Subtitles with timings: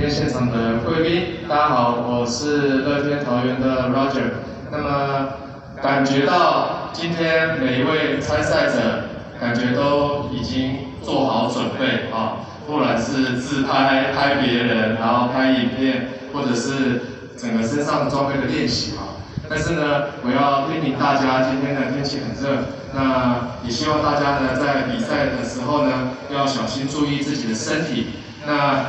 [0.00, 4.32] 今天现场的贵宾，大家好，我是乐天桃园的 Roger。
[4.72, 5.28] 那么
[5.82, 17.02] 感觉到今天每一位参赛者，感觉都已经做好准备啊，不管是自拍、拍别人，然后拍影片，或者是
[17.36, 19.20] 整个身上装备的练习啊。
[19.50, 22.62] 但是呢，我要叮咛大家，今天的天气很热，
[22.94, 28.06] 那也希望大家呢在比赛的时候呢，要小心注意自己的身体。
[28.46, 28.86] 那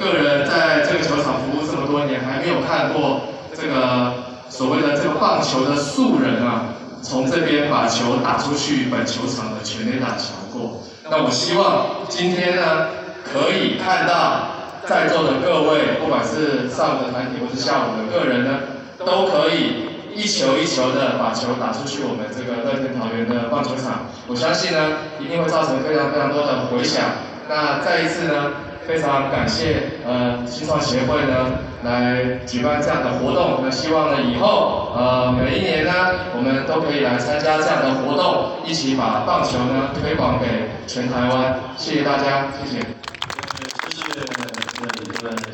[0.00, 3.22] 个人在这个球场服务这么多年，还没有看过
[3.54, 4.14] 这个
[4.48, 10.82] 所谓的这个棒球的素人啊，从这边把球打出去本球场的全垒打球过。
[11.10, 12.88] 那我希望今天呢，
[13.22, 14.48] 可以看到
[14.86, 18.60] 在座的各位，不管是上午的团体或是下午的个人呢，
[18.98, 24.06] 都可以一球一球的把球打出去我们这个乐天桃园的棒球场。
[24.26, 27.04] 我相信呢，一定会造成非常非常多的回响。
[27.46, 28.71] 那再一次呢。
[28.86, 31.52] 非常感谢呃新创协会呢
[31.84, 35.92] 来举办这样的活动，那希望呢以后呃每一年呢
[36.36, 41.60] 我们都可以来参加这样的活动，一起把棒球呢推广给全台湾。
[41.76, 42.80] 谢谢大家，谢谢。
[43.90, 44.02] 谢
[45.46, 45.51] 谢。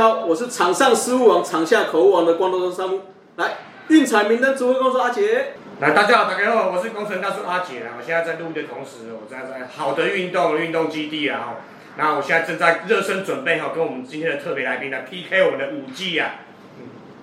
[0.00, 3.02] 好，我是场上失误王、场下口误王的光头山木。
[3.36, 5.52] 来，运彩名灯指挥公司阿杰。
[5.78, 7.98] 来，大家好，大家好，我是工程大叔阿杰啊。
[7.98, 11.56] 我现在在录的同时，我在在好的运动运动基地啊。
[11.98, 16.30] 那我现在正在热身准备哈，跟我们今天的特别来宾来 PK 我们的五 G 啊。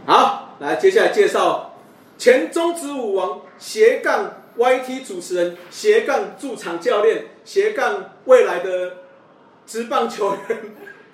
[0.05, 1.73] 好，来，接下来介绍
[2.15, 8.97] 前中职舞王斜杠 YT 主持人斜杠驻场教练斜杠未来的
[9.65, 10.59] 职棒球员。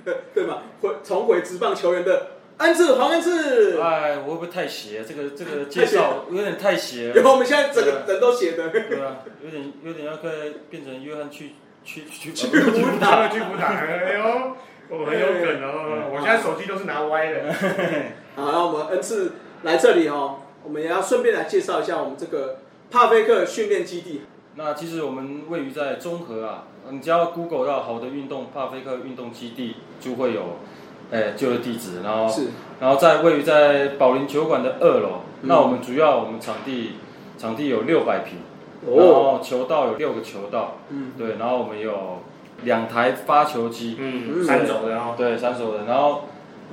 [0.34, 0.64] 对嘛？
[0.82, 3.80] 回重回职棒球员的安志黄安志。
[3.82, 5.04] 哎，我会不会太邪？
[5.04, 7.12] 这个这个介绍有点太邪。
[7.16, 8.70] 然后我们现在整个人都邪的。
[8.70, 10.30] 对啊，有点有点要快
[10.70, 11.52] 变成约翰去
[11.84, 13.68] 去去去福塔去福塔。
[13.68, 14.56] 哎呦，
[14.90, 16.12] 我很有梗哦！
[16.14, 17.54] 我现在手机都是拿歪的。
[18.36, 22.60] 好，那我们恩赐来这里哦，我们也要顺便来介绍一下我们这个
[22.92, 24.24] 帕菲克训练基地。
[24.56, 26.68] 那其实我们位于在中和啊。
[26.90, 30.42] 你只要 Google 到好的运动帕菲克运动基地，就会有，
[31.12, 32.02] 哎，旧的地址。
[32.04, 32.50] 然后，是，
[32.80, 35.22] 然后在位于在保龄球馆的二楼。
[35.44, 36.94] 那我们主要我们场地
[37.38, 38.40] 场地有六百平，
[38.96, 40.78] 然后球道有六个球道。
[40.90, 42.20] 嗯，对，然后我们有
[42.64, 46.26] 两台发球机，嗯，三手的哦，对，三手的，然后。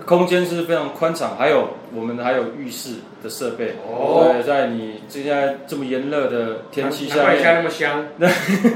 [0.06, 3.74] 空间是非常宽敞，还有我们还有浴室的设备。
[3.86, 8.04] 哦，对，在你现在这么炎热的天气下面，那么香。
[8.16, 8.28] 那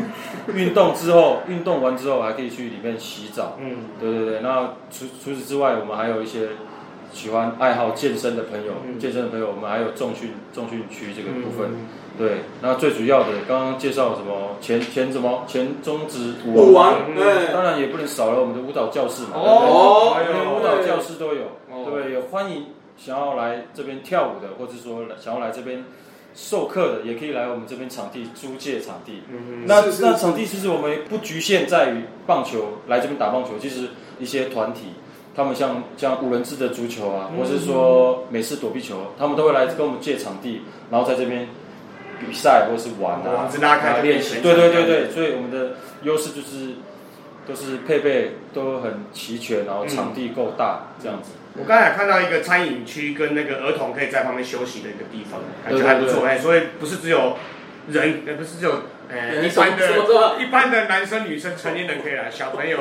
[0.54, 3.58] 运动之后，运动完之后还可以去里面洗澡。
[3.60, 4.40] 嗯，对对对。
[4.40, 6.48] 那除除此之外，我们还有一些
[7.12, 11.70] 喜欢爱好健身的朋友，健身的朋友，我们还有重训重训区这个部分。
[12.16, 21.42] 对，那最主要的，刚刚介绍什么前前什么前中职舞王，对，当然也不能少了我们的舞蹈教室嘛，哦，连舞蹈教室都有，
[21.90, 22.66] 对，有欢迎
[22.96, 25.84] 想要来这边跳舞的，或者说想要来这边
[26.36, 29.22] 授课的，也可以来我们这边场地租借场地。
[29.66, 33.88] 那那场地其实我们不局限在于棒球，来这边打棒球，其实
[34.20, 34.82] 一些团体，
[35.34, 41.48] 他们像像五人制的足球啊，或是说美式躲避球，他们都会来跟我们借场地，然后在这边。
[42.20, 43.48] 比赛或是玩啊，
[44.02, 46.74] 练习，对对对对，所以我们的优势就是
[47.46, 51.32] 都是配备都很齐全，然后场地够大这样子。
[51.56, 57.36] 我刚才看到一个餐饮区跟那个儿童可以在旁边休息的一个地方，感觉还不错哎，所以不是只有
[57.88, 58.72] 人，也不是只有。
[59.06, 62.78] 一般的、一般的男生、女生、成年人可以来，小朋友、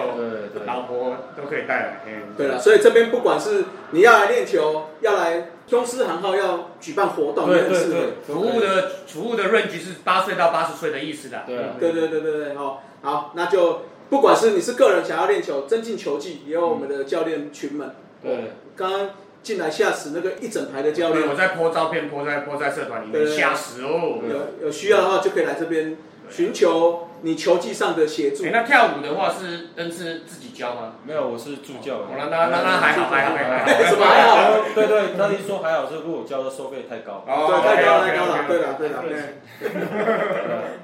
[0.66, 1.98] 老婆都可以带来。
[2.38, 11.44] 对了，所以这边不管是你要来练球，要来公司行号要举办活动，对对对，服务的服务的润局是八岁到八十岁的意思的。
[11.48, 17.96] 对对对对对对，好，好，那就不管是你是个人想要练球、增进球技，也有我们的教练群们。
[18.22, 19.10] 对，刚刚
[19.42, 21.28] 进来吓死那个一整排的教练。
[21.28, 24.20] 我在播照片，播在播在社团里面，吓死哦。
[24.30, 25.98] 有有需要的话就可以来这边。
[26.30, 28.46] 寻求你球技上的协助。
[28.52, 30.94] 那跳舞的话是恩师自己教吗？
[31.06, 32.02] 没有，我是助教。
[32.16, 33.84] 那那那那还好，还好，还好。
[33.84, 34.64] 什么还好？
[34.76, 37.24] 对对，那你说还好，是如果教的收费太高。
[37.26, 38.44] 哦，对，太高太高了。
[38.48, 39.16] 对了对了对。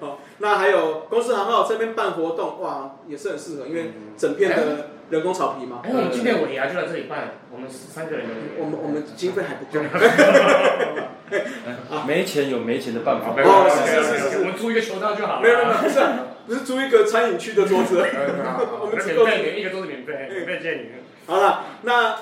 [0.07, 4.87] 好，那还有公司行号这边办活动，哇，也是很适合，因为整片的。
[5.09, 5.81] 人工草皮吗？
[5.83, 8.33] 哎，我们今天尾牙就在这里办，我们三个人的。
[8.57, 9.83] 我们我们经费还不够。
[12.07, 13.35] 没钱有没钱的办法。
[13.37, 15.41] 哦，是是是，我们租一个球道就好了。
[15.41, 15.99] 没有没有，不是
[16.47, 17.97] 不是租一个餐饮区的桌子。
[18.81, 20.89] 我们免费，一个桌子免费，免费借你。
[21.27, 22.15] 好了，那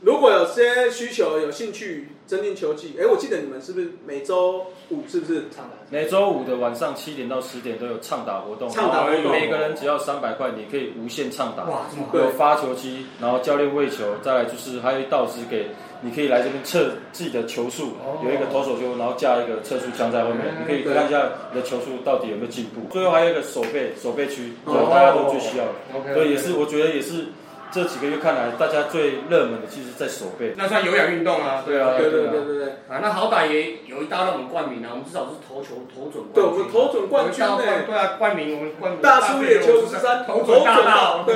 [0.00, 5.44] 如果有些需求、有兴趣增进球技，哎，我记得你们是不是每周五是不是？
[5.88, 11.64] 每周五的晚上七点到十点都有畅打活动，畅打活动，每个人只要三百块，你可以无限畅打。
[11.64, 15.68] 哇，这么有发球机，然后教练喂球，再来就是还有一道是给
[16.02, 17.92] 你可以来这边测自己的球速，
[18.22, 22.82] 有一个投手球，然后架一个测速枪在后面，你可以看一下你的球速到底有没有进步。
[22.92, 27.24] 最后还有一个手背手背区，大家都最需要的，所以也是我觉得也是。
[27.70, 30.54] 这几个月看来，大家最热门的其实，在手背。
[30.56, 31.62] 那算有氧运动啊。
[31.66, 32.68] 对啊，对对对对对。
[32.88, 36.24] 啊，那好歹也有一大让我们冠名啊，我们至少是投球投准。
[36.32, 37.58] 对，我们投准冠军呢。
[37.86, 38.96] 对啊，冠名我们冠。
[39.02, 41.24] 大叔野球十三投准大道。
[41.26, 41.34] 对。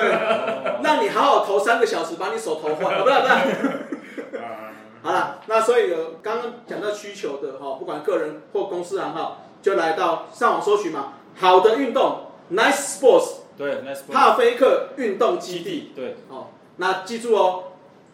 [0.82, 4.38] 让你好好投三个小时，把你手投坏，不是不是。
[5.02, 11.14] 好了，那所以有刚刚讲到需求的哈，不管个人或公司行号，就来到上网搜寻嘛。
[11.38, 13.41] 好的运动，Nice Sports。
[13.56, 13.76] 对，
[14.12, 15.92] 帕菲克运动基地。
[15.94, 17.64] 对，哦，那记住哦，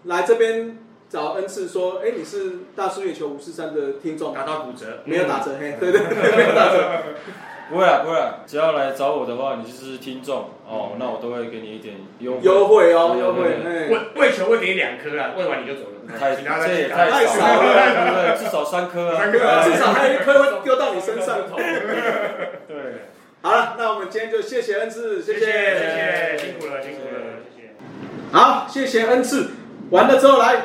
[0.04, 6.00] 来这边找恩赐说，哎，你是大叔月球五四三的听众，打到骨折，没有打折，嘿，对对，
[6.36, 7.02] 没有打折，
[7.70, 10.50] 不会啊，不会啊，只要来找我的话，你就是听众。
[10.68, 13.56] 哦，那我都会给你一点优优惠哦，优惠，
[13.88, 18.44] 喂喂球会给你两颗啊，喂完你就走了，太这也太少了，对不对？
[18.44, 19.30] 至少三颗啊，
[19.64, 21.38] 至少还有一颗会丢到你身上，
[22.68, 23.07] 对。
[23.40, 27.70] 好了，那我们今天就谢谢恩赐，谢谢，谢谢，辛苦了，辛苦了，谢谢。
[28.32, 29.50] 好，谢谢恩赐。
[29.90, 30.56] 完了之后来，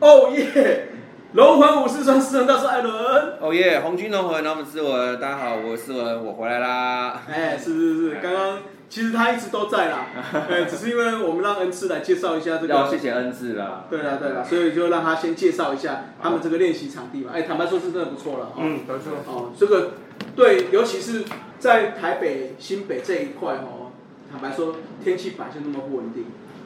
[0.00, 0.88] 哦耶，
[1.34, 3.38] 龙魂武士双四人大师艾伦。
[3.40, 7.22] 哦耶，红军龙魂，那么思文，大家好，我是思文，我回来啦。
[7.30, 8.58] 哎，是是是，刚刚
[8.92, 10.04] 其实他一直都在啦，
[10.50, 12.74] 哎，只是因为我们让恩赐来介绍一下这个。
[12.74, 13.86] 要谢谢恩赐啦。
[13.88, 17.30] 对啦对啦，所以就让他先介绍一下他们这个练习场地嘛。
[17.34, 18.52] 哎，坦白说是真的不错了。
[18.58, 19.12] 嗯，不错。
[19.26, 19.92] 哦，这个
[20.36, 21.24] 对，尤其是。
[21.58, 23.92] 在台北、新北这一块哦，
[24.28, 24.74] 坦白说，
[25.04, 26.24] 天气本来就那么不稳定，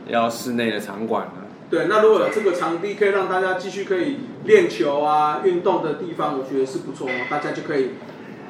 [0.08, 1.32] 要室内的场馆了。
[1.68, 7.12] 对，那如果有这个场地可以让大家继续可以练球啊、运动的地方，我觉得是不错哦。
[7.28, 7.90] 大家就可以，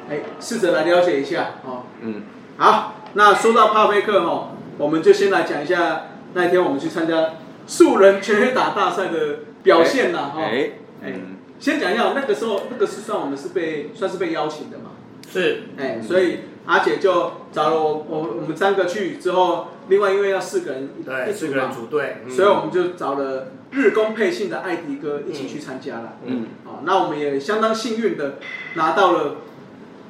[0.08, 1.82] 哎，试着来了解一下哦。
[2.00, 2.22] 嗯。
[2.58, 7.34] 好，那说到帕菲克哦，我们就先来讲一下那一天我们去参加
[7.66, 10.32] 素人全垒打大赛的表现啦。
[10.34, 10.42] 哈。
[10.42, 10.70] 哎。
[11.02, 11.12] 哎。
[11.58, 14.90] 先讲一下，那个时候那个是算我们是被算是被邀请的嘛。
[15.26, 26.18] 是，哎，所以阿姐就找了我，我我们三个去之后，另外因为要四个人，对，四个人组队，所以我们就找了日工配信的艾迪哥一起去参加了。
[26.26, 28.34] 嗯，好，那我们也相当幸运的
[28.74, 29.36] 拿到了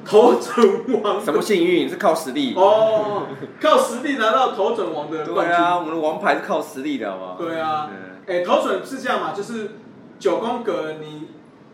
[0.07, 1.21] 头准王。
[1.23, 1.89] 什么幸运？
[1.89, 3.27] 是靠实力哦，
[3.61, 5.55] 靠实力拿到头准王的冠军。
[5.55, 7.35] 对啊，我们的王牌是靠实力的，好不好？
[7.37, 7.89] 对啊，
[8.25, 9.71] 哎，头准是这样嘛，就是
[10.17, 11.27] 九宫格你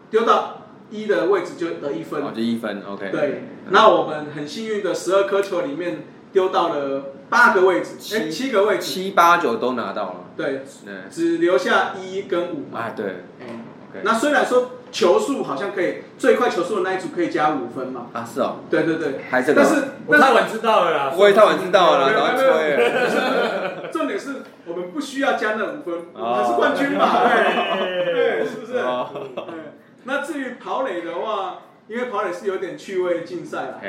[0.09, 0.57] 丢到。
[0.91, 3.09] 一的位置就得一分，哦，就一分，OK。
[3.09, 10.15] 对，那我们很幸运的十二颗球里面丢到了八个位置，哎，七个位置，七八九都拿到了。
[10.37, 10.63] 对，
[11.09, 12.79] 只留下一跟五嘛。
[12.79, 13.05] 啊，对。
[13.05, 14.01] OK。
[14.03, 18.07] 那虽然说球速好像可以最快球速的那一组可以加五分嘛？
[18.13, 18.57] 啊，是哦。
[18.69, 19.61] 对对对，还这个。
[19.61, 23.89] 但是我太晚知道了啦， 我也太晚知道了，赶快吹。
[23.91, 27.25] 重点是我们不需要加那五分，我们是冠军嘛？
[27.27, 28.79] 对，是不是？
[30.03, 33.79] 那至于跑垒的话，因为跑垒是有点趣味竞赛了。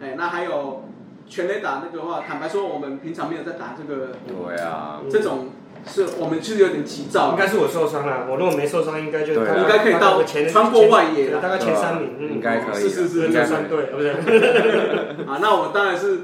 [0.00, 0.84] 哎，那还有
[1.26, 4.12] 全垒打那个话，坦白说，我们平常没有在打这个。
[4.24, 5.00] 对啊。
[5.10, 5.48] 这种
[5.86, 7.30] 是我们就是有点急躁。
[7.32, 12.82] 应该是我受伤了，我如果没受伤，应该就应该可以到穿过外野了，大概前三名，应该可以。
[12.82, 14.10] 是是是，这算对，不对？
[15.26, 16.20] 啊，那我们当然是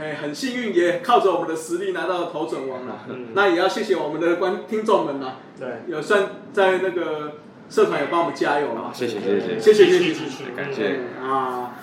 [0.00, 3.06] 哎很幸运，也靠着我们的实力拿到了头准王了。
[3.34, 5.34] 那也要谢谢我们的观听众们呐。
[5.58, 5.68] 对。
[5.86, 7.32] 有算在那个。
[7.70, 11.74] 社团也帮我们加油了，谢谢谢谢谢谢谢谢，感谢啊！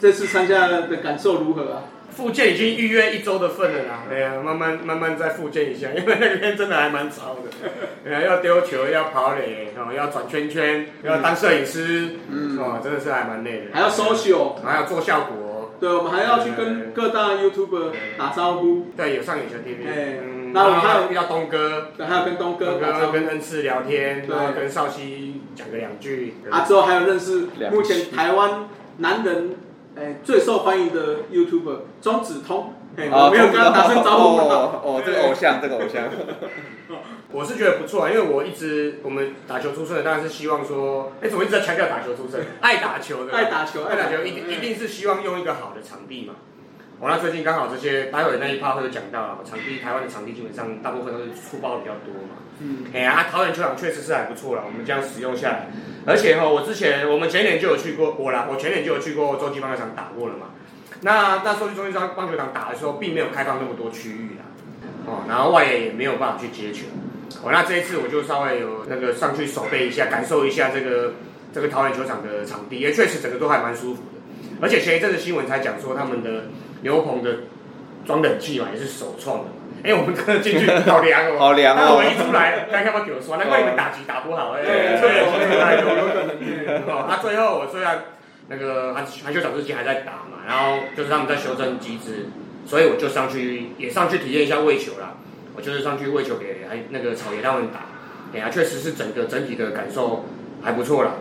[0.00, 1.82] 这次参加的感受如何啊？
[2.16, 7.68] 复健已经预约一周的份了啦，哎呀，慢慢慢慢再复健一下， 因为那边真的还蛮吵的，
[8.06, 20.18] 哎呀，要丢球，要跑垒，哦，要转圈圈，要当摄影师，嗯，哦，真的是还蛮累的，还要 social，还要做效果，对，我们还要去跟各大 YouTube 打招呼，对，有上眼球 TV，哎。
[20.54, 22.78] 那我们还有遇到东哥，还要跟东哥，
[23.12, 26.34] 跟恩赐聊天，然后跟少熙讲个两句。
[26.48, 28.68] 啊，之后还有认识目前台湾
[28.98, 29.50] 男人
[29.96, 36.08] 诶最受欢迎的 YouTuber 庄子通，我没有跟他打声招呼哦哦，这个 偶像，这个偶像。
[37.30, 42.44] 我是觉得不错啊，因为我一直我们打球出身的，当然是希望说，哎，怎么一直在强调打球出身？
[42.60, 46.34] 爱打球的，爱打球，爱打球，一定一定是希望用一个好的场地嘛。
[47.04, 49.38] 我那最近刚好这些，待会那一趴会有讲到啊。
[49.44, 52.40] 场地，台湾的场地基本上大部分都是粗包比较多嘛。
[52.60, 52.86] 嗯。
[52.94, 55.66] 哎呀，桃园球场确实是还不错了，我们这样使用下来。
[56.06, 60.46] 而且哈，我之前我们前年就有去过，我啦，我前年就有去过洲际棒球场打过了嘛。
[61.02, 64.48] 那那洲际中心棒棒球场打的时候，并没有开放那么多区域啦。
[65.04, 66.86] 哦，然后外野也没有办法去接球。
[67.42, 71.12] 哦，那这一次我就稍微有那个上去守备一下，感受一下这个
[71.52, 74.13] 这个桃园球场的场地，也确实整个都还蛮舒服的。
[74.60, 76.46] 而且前一阵子新闻才讲说他们的
[76.82, 77.30] 牛棚的
[78.06, 79.44] 装冷气嘛也是首创的。
[79.82, 81.96] 哎，我们刚进去好凉哦， 好凉哦。
[81.98, 86.82] 我一出来，刚刚我说，难怪你们打击打不好，哎，对，太多有可能。
[86.88, 88.04] 哦，那最后我虽然
[88.48, 92.28] 那个韩韩球场之前还在打嘛，然后就是他们在修正机制，
[92.64, 95.16] 所以我就上去也上去体验一下喂球啦。
[95.54, 97.80] 我就是上去喂球给还那个草爷他们打，
[98.32, 100.24] 哎呀，确实是整个整体的感受
[100.62, 101.12] 还不错啦。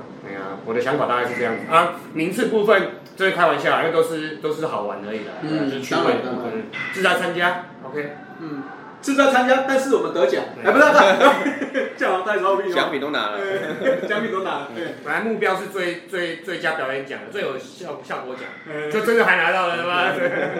[0.65, 1.95] 我的想法大概是这样子啊。
[2.13, 6.63] 名次部分这是开玩笑，因为都是都是好玩而已的，嗯，就是趣味部分，
[6.93, 8.15] 自在参加，OK。
[8.39, 8.63] 嗯，
[9.01, 13.37] 自在参加，但是我们得奖，哎，不是，奖王带招聘，奖品都拿了，
[14.07, 14.67] 奖品都拿了。
[14.73, 18.43] 对，本来目标是最最最佳表演奖，最有效效果奖，
[18.91, 20.13] 就真的还拿到了吗？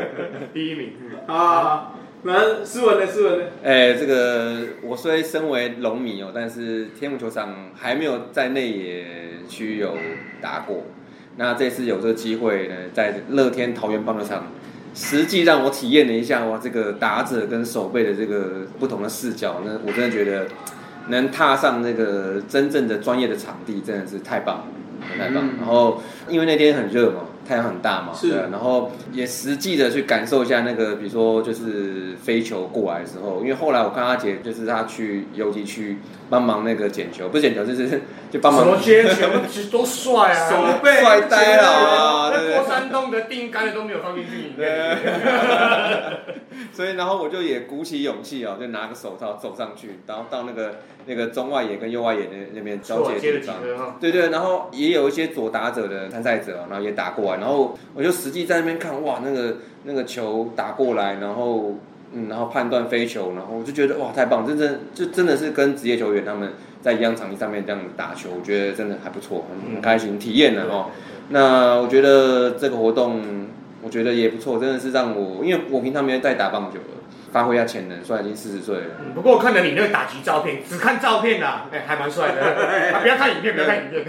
[0.54, 0.94] 第一名。
[1.26, 1.94] 啊，
[2.26, 9.06] 那斯文的斯文的，哎，这个我虽身为龙迷哦，但是天母球场还没有在内野
[9.50, 9.98] 区有
[10.42, 10.86] 打过，
[11.36, 14.48] 那这次有这个机会呢，在乐天桃园棒球场。
[14.96, 20.46] 实际让我体验了一下哇，这个打者跟守备的这个不同的视角，那我真的觉得
[21.08, 24.66] 能踏上那个真正的专业的场地，真的是太棒了，
[25.18, 25.50] 太棒。
[25.58, 27.22] 然后因为那天很热嘛。
[27.48, 35.98] 太阳很大嘛，是，然后也实际的去感受一下那个，比如说就是飞球过来的时候，因为后来我看阿杰就是他去游击区
[36.34, 38.64] 帮忙那个捡球，不是捡球就是就帮忙。
[38.64, 39.28] 什么接球？
[39.48, 40.50] 其实多帅啊！
[40.50, 42.32] 手背帅呆了啊！
[42.34, 44.98] 那郭山东的定杆的都没有放进去里面。
[46.74, 53.98] 所以然后我就也鼓起勇气哦，就拿个手套走上去，然后到那个那个中外野跟右外野那那边交接的地方。
[54.00, 57.40] 对对，然后也有一些左打者的参赛者，然后也打过来。
[57.40, 61.76] 然后我就实际在那边看，哇，那个那个球打过来，然后
[62.14, 70.88] 嗯，然后判断飞球，然后我就觉得哇，太棒，真正就真的是跟职业球员他们在一样场地上面这样打球，我觉得真的还不错，很很开心体验了哦。
[71.30, 73.22] 那我觉得这个活动，
[73.82, 77.03] 我觉得也不错，真的是让我，因为我平常没有在打棒球了。
[77.34, 78.84] 发挥一下潜能，虽然已经四十岁了。
[79.16, 82.42] 不过我看了你那个打击照片，只看照片呐，哎，还蛮帅的。
[83.02, 84.06] 不要看影片，不要看影片，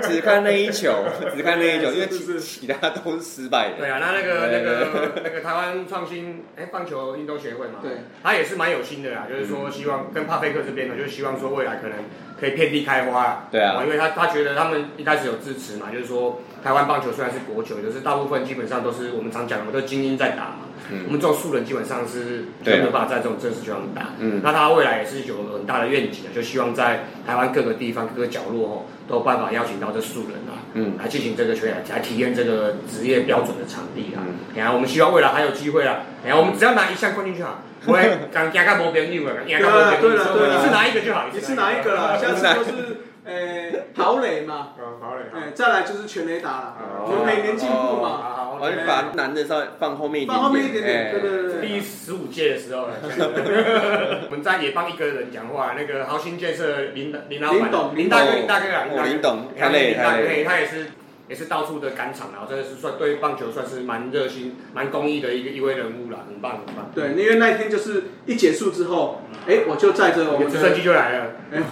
[0.00, 1.04] 只看那一球，
[1.36, 3.76] 只看那一球， 因为其其他都是失败的。
[3.76, 7.90] 对啊，那那个那个那个台湾创新哎棒球运动协会嘛，对，
[8.22, 11.98] 他也是蛮有心的啦，就是说希望跟帕菲克这边呢，就是希望说未来可能
[12.40, 13.46] 可以遍地开花。
[13.52, 20.60] 对啊，因为他他觉得他们一开始有支持嘛，就是说台湾棒球虽然是国球，就是大部分基本上都是我们常讲的，都精英在打嘛。
[21.06, 24.10] 我们这种素人基本上是没有办法在这种正式球场打。
[24.18, 28.74] 嗯，那他未来也是有很大的愿景的，就希望在台湾各个地方、各个角落哦，
[29.08, 34.20] 都有办法邀请到这素人啊，嗯，来进行这个球员来体验这个职业标准的场地啊。
[34.54, 36.00] 然后我们希望未来还有机会啊。
[36.26, 40.18] 然后我们只要拿一项冠军就好，不会刚加个无朋友啊，加个无朋友，
[40.56, 43.03] 你是拿一个就好，你是拿一个啦，下次就是。
[43.24, 44.68] 诶，跑垒嘛，
[45.00, 46.76] 跑垒，诶，再来就是全垒打了，
[47.08, 48.30] 就每年进步嘛。
[48.60, 51.10] 我就把男的稍微放后面一点，放后面一点点。
[51.10, 51.60] 对对对。
[51.68, 52.86] 第十五届的时候，
[54.24, 60.86] 我们在也帮一个人讲话，那个豪兴建设林林老板，林大哥，林大哥啊，林董，太累太累，他也是。
[61.26, 66.90] 也是到处的赶场啊，真的是算对棒球算是蛮热心、蛮公益的一个一位人物啦，很棒很棒。
[66.94, 71.62] 对，因为那一天就是一结束之后，哎，我就载着我们的直升机就来了， 哎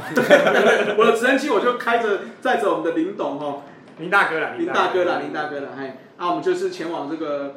[0.97, 3.63] 我的直升机我就开着载着我们的林董哦，
[3.99, 7.57] 林大哥啦，林大哥啦，林大哥啦，哎，啊，我们就是前往这个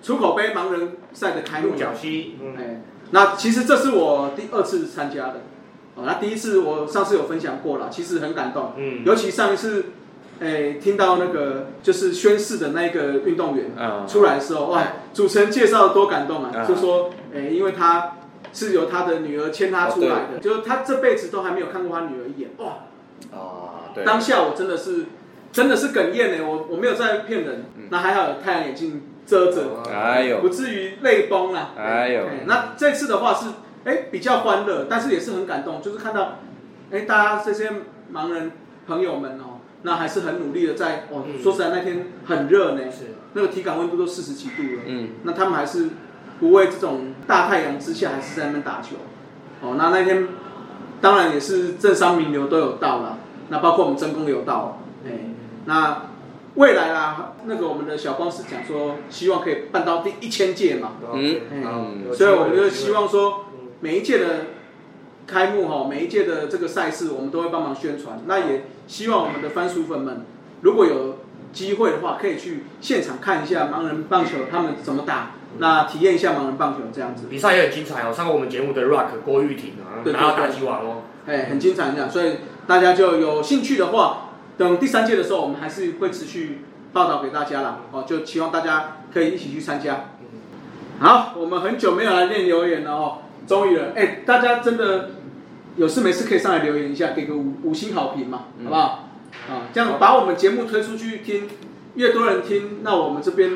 [0.00, 1.70] 出口杯盲人赛的开幕。
[1.70, 5.42] 鹿角溪，哎，那其实这是我第二次参加的，
[5.96, 9.86] 哦，那第一次我上次有分享过了，其实很感动，嗯，尤其上一次。
[10.38, 13.70] 哎，听到那个就是宣誓的那个运动员
[14.06, 14.82] 出来的时候，哇，
[15.14, 16.64] 主持人介绍的多感动啊！
[16.66, 18.16] 就说，哎，因为他
[18.52, 22.66] 是由他的女儿牵他出来的，就是他这辈子都还没有看过他女儿一眼，哇！
[23.32, 24.04] 啊，对。
[24.04, 25.06] 当下我真的是，
[25.52, 26.46] 真的是哽咽呢。
[26.46, 31.72] 我我没有在骗人，那还好有太阳眼镜遮着，哎呦，不至于泪崩啊。
[31.78, 33.46] 哎呦，那这次的话是，
[33.84, 36.40] 哎，比较欢乐，但是也是很感动，就是看到，
[36.90, 37.70] 哎，大家这些
[38.12, 38.52] 盲人
[38.86, 39.55] 朋友们哦。
[39.86, 44.82] 那还是很努力的在哦，说实在那天很热呢，是那个体感温度都四十几度了。
[44.84, 45.90] 嗯，那他们还是
[46.40, 48.96] 不畏这种大太阳之下，还是在那边打球。
[49.62, 50.26] 哦，那那天
[51.00, 54.82] 当然也是政商名流都有到了，那包括我们真工有到。
[55.06, 55.12] 哎，
[55.66, 56.06] 那
[56.56, 60.94] 未来啦，那个我们的小光是讲说，希望可以办到第一千届嘛。
[61.14, 63.44] 嗯嗯，所以我们就希望说，
[63.78, 64.46] 每一届的
[65.26, 68.20] 开幕哈，每一届的这个赛事，我们都会帮忙宣传。
[68.26, 68.62] 那也。
[68.86, 70.24] 希望我们的番薯粉们，
[70.60, 71.18] 如果有
[71.52, 77.24] 机会的话，可以去现场看一下盲人棒球他们怎么打，那体验一下盲人棒球这样子。
[77.28, 82.34] 比赛也很精彩哦，上过我们节目的 Rock 郭玉婷啊，拿到大吉王哦，哎，很精彩这样，所以
[82.68, 86.60] 大家就有兴趣的话，等第三届的时候，我们还是会持续
[86.92, 87.80] 报道给大家啦。
[87.90, 90.10] 哦，就希望大家可以一起去参加。
[91.00, 93.18] 好，我们很久没有来念留言了哦，
[93.48, 95.10] 终于了，哎，大家真的
[95.76, 99.08] 有事没事可以上来留言一下，给个五五星好评嘛，好不好？
[99.48, 101.48] 啊，这样把我们节目推出去听，
[101.94, 103.52] 越多人听，那我们这边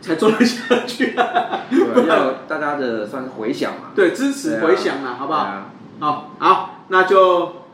[0.00, 1.14] 才做得下去。
[1.14, 3.90] 要大家的算是回响嘛？
[3.94, 5.70] 对，支持回响嘛，好不好？
[6.00, 7.65] 好，好，那就。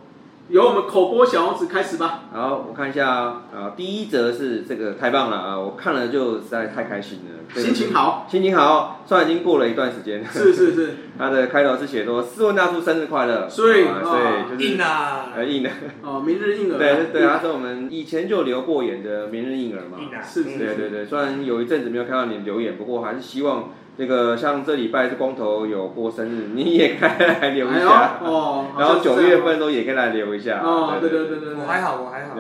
[0.52, 2.25] 由我们口播小王子开始吧。
[2.30, 9.00] 好，我看一下啊，第一则是这个太棒了啊，我看了就实在太开心了，心情好，心情好。
[9.06, 10.90] 虽然已经过了一段时间，是是是。
[11.18, 15.71] 他的开头是写说斯文大叔生日快乐，所以对，就是硬啊，呃硬的
[16.02, 21.06] 哦，明日硬儿，对对，他是我们以前就留过言的明日硬儿嘛，是是，对对对。
[21.06, 23.71] 虽然有一阵子没有看到你留言，不过还是希望。
[23.96, 28.66] 这个像这礼拜是光头有过生日，你也可以来留一下 哦。
[28.78, 30.96] 然后九月份都也可以来留一下哦。
[30.99, 32.34] 对对对对，我还好，我还好。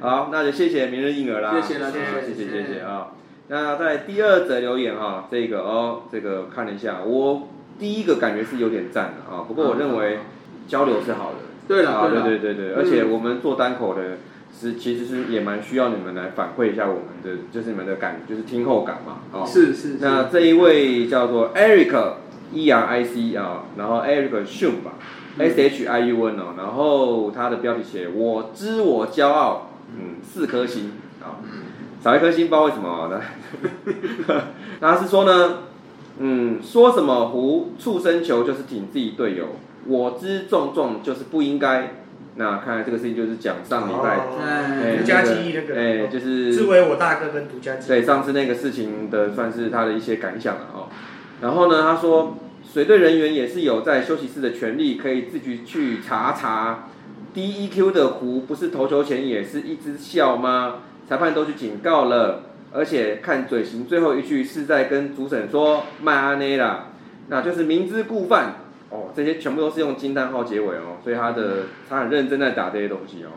[0.00, 1.54] 好，那就谢谢明日婴儿啦。
[1.60, 3.08] 谢谢啦，谢谢谢谢谢谢啊。
[3.48, 7.48] 那在第二则留言哈，这个哦，这个看了一下，我
[7.78, 9.44] 第一个感觉是有点赞的啊。
[9.48, 10.18] 不过我认为
[10.68, 11.38] 交流是好的。
[11.66, 14.02] 对了，对对对对，而且我们做单口的。
[14.56, 19.96] 是，其实是也蛮需要你们来反馈一下我们的，就是你们的感，就是听后感嘛，哦，是是。
[20.00, 22.12] 那这一位叫做 Eric
[22.52, 24.92] E R I C 啊，然后 Eric Shun 吧
[25.38, 31.42] ，S H I U N 哦，然后他的标题写我知我骄傲，嗯，四颗星啊，
[32.02, 33.20] 少一颗星不知道为什么呢？
[34.80, 35.58] 他是说呢，
[36.20, 39.56] 嗯，说什么胡畜生球就是挺自己队友，
[39.86, 42.03] 我知重重就是不应该。
[42.36, 47.88] 那看来这个事情就是讲上礼拜，哎，独家记忆那个，哎，就是自为我大哥跟独家记忆。
[47.88, 50.88] 对，上次那个事情的算是他的一些感想了哦。
[51.40, 56.88] 然后呢，他说随队人员也是有在休息室的权利，可以自己去查查。
[57.32, 60.76] D E Q 的胡不是投球前也是一直笑吗？
[61.08, 66.86] 裁判都去警告了，而且看嘴型最后一句是在跟主审说麦阿内啦，
[67.28, 68.54] 那就是明知故犯。
[68.94, 73.30] 哦，这些全部都是用惊叹号结尾哦，所以他的他很认真在打这些东西哦。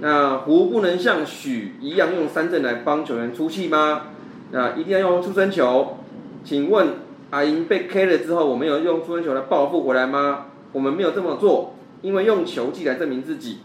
[0.00, 4.02] 那胡不能像许一样用三振来帮球员出气吗？
[4.50, 5.98] 那一定要用出生球？
[6.42, 6.88] 请问
[7.30, 10.46] 阿英被 K 了之后，我们有用出生球来报复回来吗？
[10.72, 13.58] 我们没有这么做，因为用球技来证明自己。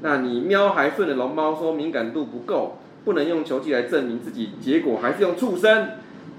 [0.00, 5.88] 那你喵还顺着龙猫说敏感度不够，不能用球技来证明自己，结果还是用畜生。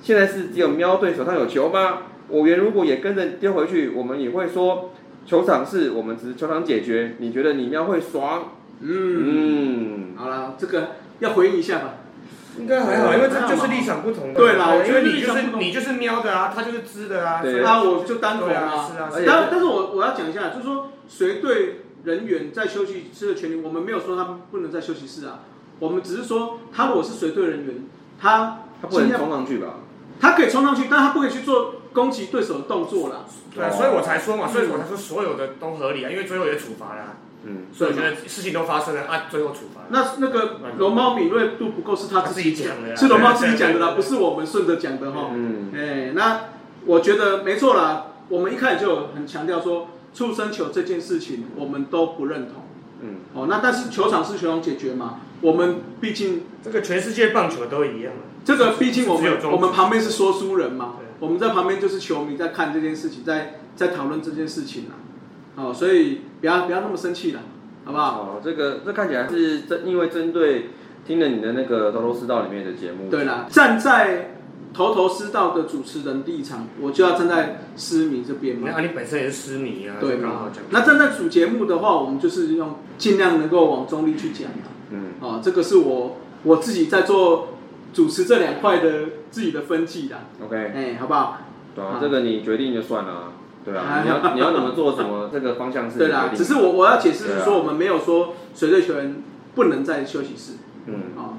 [0.01, 1.97] 现在是只有喵队手上有球吗？
[2.29, 4.91] 我员如果也跟着丢回去，我们也会说
[5.25, 7.15] 球场是我们只是球场解决。
[7.19, 8.53] 你觉得你喵会爽？
[8.81, 11.95] 嗯嗯，好了，这个要回应一下吧。
[12.57, 14.33] 应该还好，因为这就是立场不同。
[14.33, 17.41] 对啦，我觉得你就是你就是喵的啊，他就是知的啊。
[17.41, 18.89] 对啊，我就单口啊。
[18.89, 25.39] 是啊，但但是我我要讲一下，就是说随队人员在休息室的权利，我们没有说他们不能在休息室啊。
[25.79, 27.75] 我们只是说，他如果是随队人员，
[28.19, 29.75] 他他不能冲上去吧？
[30.19, 31.75] 他可以冲上去，但他不可以去做。
[31.93, 39.81] 攻击对手的动作了，对，所以我才说嘛，所以我才说所有的都合理啊，因为最后也处罚了，嗯，所以我觉得事情都发生了啊，最后处罚。
[39.89, 45.31] 那那个龙猫敏锐度不够是他自己讲的，是龙猫自己讲的啦，不是我们顺着讲的哈。
[45.33, 46.41] 嗯，哎，那
[46.85, 52.63] 我觉得没错啦，我们一开始就很强调说，畜生球这件事情我们都不认同。
[53.01, 58.13] 嗯，哦，那但是球场是球场解决嘛，我们毕竟这个全世界棒球都一样，
[58.45, 60.95] 这个毕竟我们我们旁边是说书人嘛。
[61.19, 64.91] 我们在旁边就是球迷，在看这件事情，在在讨论这件事情啦。
[65.55, 67.41] 哦，所以不要不要那么生气了，
[67.83, 68.21] 好不好？
[68.21, 70.69] 哦，这个这看起来是针因为针对
[71.05, 73.09] 听了你的那个头头是道里面的节目。
[73.11, 74.31] 对啦，站在
[74.73, 78.69] 头头是道的主持人立场，我就要站在私迷这边嘛。
[78.73, 80.63] 那你本身也是私迷啊，对刚好讲？
[80.69, 84.69] 那站在主节目的话，我们就是用尽量能够往中立去讲嘛。
[84.91, 85.01] 嗯。
[85.19, 87.49] 哦，这个是我我自己在做。
[87.93, 88.91] 主持这两块的
[89.31, 91.37] 自己的分际的，OK，哎，好不好？
[91.75, 96.31] 对啊，这个你决定就算了，对啊，你要你要怎么做什么，这个方向是 对啦。
[96.35, 99.21] 只是我我要解释是说，我们没有说随队球员
[99.55, 100.53] 不能在休息室，
[100.87, 101.37] 嗯，啊，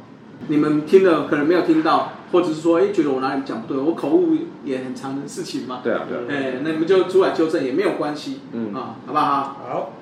[0.48, 8.72] 你们听了可能没有听到，或者是说，哎，觉得我哪里讲不对，我口误也很常的事情嘛，对啊，对，哎，那你们就出来纠正也没有关系，嗯。
[8.74, 9.56] 啊，好不好？
[9.68, 9.92] 好，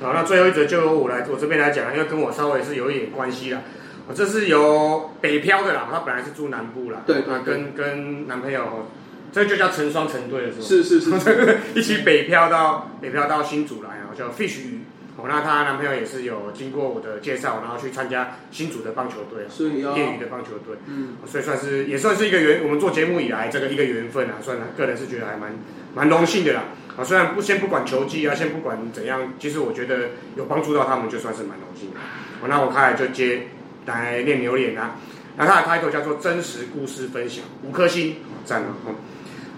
[0.00, 3.60] 好，那最后一则就由我来我这边来讲，因为跟我稍微是有一点关系啦。
[4.08, 8.88] 我这是由北漂的啦，他本来是住南部啦，对，跟跟男朋友，
[9.30, 10.64] 这就叫成双成对了，是吧？
[10.64, 14.80] 是是是， 一起北漂到北漂到新竹来啊，叫 Fish 鱼，
[15.18, 20.76] 哦，那她男朋友也是有经过我的介绍，然后去参加新组的棒球队，业余的棒球队。
[20.86, 25.52] 嗯，所以算是也算是一个缘，我们做节目以来这个一个缘分啊，算个人是觉得还蛮
[25.94, 26.64] 蛮荣幸的啦。
[26.96, 32.00] 啊，虽然不先不管球技啊，先不管怎样，其实我觉得有帮助到他们，就算是蛮荣幸的。
[32.40, 33.48] 哦，那我开来就接
[33.86, 34.96] 来练牛脸啊。
[35.36, 38.74] 那它的开头叫做真实故事分享，五颗星，赞了。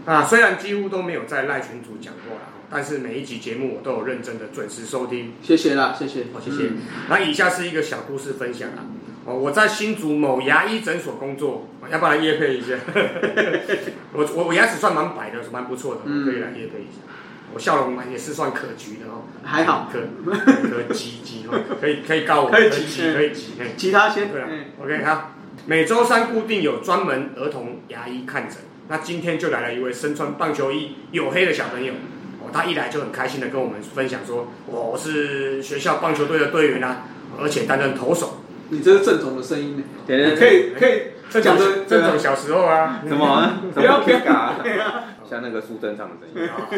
[0.06, 5.32] 啊，虽然几乎都没有在赖群主讲过了，但是每一集节目我都有认真的准时收听。
[5.42, 6.70] 谢谢啦，谢谢，好，谢谢。
[7.08, 8.84] 那以下是一个小故事分享啊。
[9.26, 12.74] 哦，我在新竹某牙医诊所工作，要不要来夜配一下？
[14.12, 17.00] 我我我牙齿算蛮白的，是蛮不错的，可以来夜配一下。
[17.52, 20.00] 我笑容也是算可掬的哦，还好，可
[20.68, 24.30] 可挤挤哦，可以可以告我，可以挤，可以挤，其他先。
[24.30, 24.48] 对啊
[24.82, 25.32] ，OK 好。
[25.66, 28.58] 每周三固定有专门儿童牙医看诊，
[28.88, 31.92] 那今天就来了一位身穿棒球衣、黝黑的小朋友。
[32.40, 37.02] 哦，他一来就很开心的跟我们分享说：“我是学校棒球队的队员啊，
[37.38, 38.38] 而且担任投手。”
[38.70, 39.82] 你这是正总的声音呢？
[40.06, 43.52] 可以可以，正总正总小时候啊，什么？
[43.74, 44.52] 不要尴尬，
[45.30, 46.50] 像那个苏贞昌的声音。
[46.50, 46.68] 啊，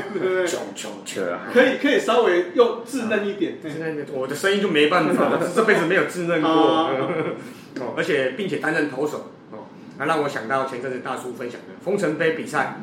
[0.47, 1.41] 穷穷穷啊！
[1.53, 6.51] 可以可以稍微又稚嫩一点，稚嫩我的声音就没办法， 这辈子没有稚嫩过。
[7.81, 9.65] 哦，而且并且担任投手哦，
[9.99, 12.77] 那让我想到前阵子大叔分享的封城杯比赛，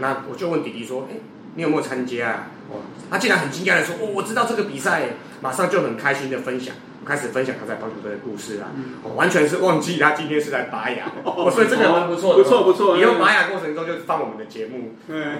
[0.00, 1.14] 那我就问弟弟说，哎，
[1.54, 2.48] 你有没有参加？
[2.68, 8.68] 哦，他竟然很惊讶的说，哦，我知道这个比赛，马上就很开心的分享，开始分享他在棒球队的故事啦，
[9.02, 15.38] 哦，完全是忘记他今天是来拔牙， 哦，所以这个蛮不错的，不错不错，以后拔牙过程中就放我们的节目，嗯，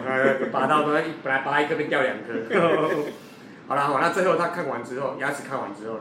[0.51, 2.33] 拔到说本来拔一颗被掉两颗，
[3.69, 6.01] 好了好，那最后他看完之后，牙齿看完之后。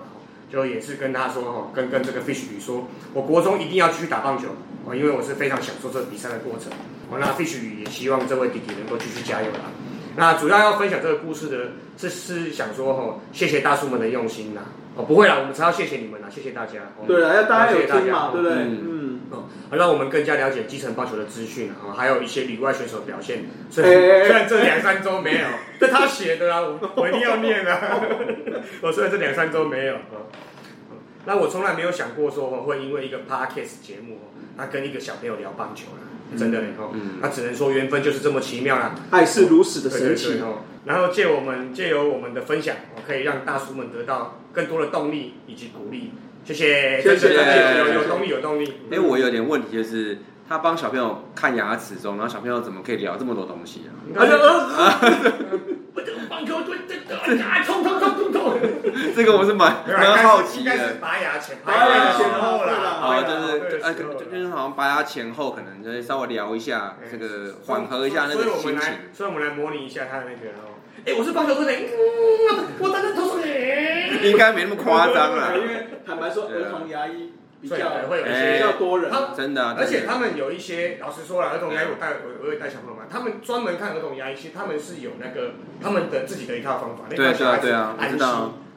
[0.52, 4.50] 就也是跟他说哈，跟跟这个 Fish 鱼说，我国中一定要继续打棒球
[4.84, 6.70] 哦，因为我是非常享受这个比赛的过程。
[7.10, 9.72] 哦，那 Fish 鱼也希望这位弟弟能够继续加油啦。
[10.18, 14.60] 那主要要分享这个故事的，是是想说哈，谢谢大叔们的用心呐。
[14.96, 16.92] 哦，不会啦，我们才要谢谢你们啦，谢谢大家。
[17.08, 18.58] 对了，要大家有听嘛，对不对？
[18.58, 19.20] 嗯。
[19.32, 23.46] 哦，让我们更加了解基层棒球的资讯啊，还有一些里外选手表现。
[23.70, 25.48] 虽然虽然这两三周没有，
[25.80, 28.02] 这他写的啊，我我一定要念啊。
[28.82, 29.96] 我 虽然这两三周没有。
[31.24, 34.20] 那我从来没有想过说会因为一个 podcast 节目，
[34.58, 40.64] 那跟一个小朋友聊棒球了，真的哦，那只能说缘分就是这么奇妙啦，爱是如此的神奇哦。
[40.84, 42.76] 然后借我们借由我们的分享，
[43.08, 46.12] 可以让大叔们得到更多的动力以及鼓励。
[46.44, 48.74] 谢谢，谢谢，有有动力，有动力。
[48.92, 50.20] 哎，我有点问题就是。
[50.50, 54.20] 他帮小朋友看牙齿中，然后小朋友怎么可以聊这么多东西啊？
[54.20, 54.20] 啊！
[55.96, 58.60] 我这个棒球队真的啊，冲冲冲冲冲！
[59.16, 60.96] 这个我是蛮蛮好奇的。
[61.00, 62.74] 拔牙前，拔牙前后啦。
[63.00, 68.94] 好，就是呃，就是好像拔牙前后，可能就是稍微聊一下这个，缓和一下那个心情。
[69.14, 70.52] 所以我们来模拟一下他的那个
[70.98, 71.04] 哦。
[71.06, 73.40] 哎，我是棒球队的，嗯，我当然投手
[74.24, 77.34] 应该没那么夸张啦，因为坦白说，儿童牙医。
[77.62, 77.76] 比较
[78.10, 88.20] 会有一些比较多人，真的，而且他们有一些，老实说了，儿童牙医我带我我也带小朋友嘛，他们专门看儿童牙医，其实他们是有那个他们的自己的一套方法，对啊对啊，安心。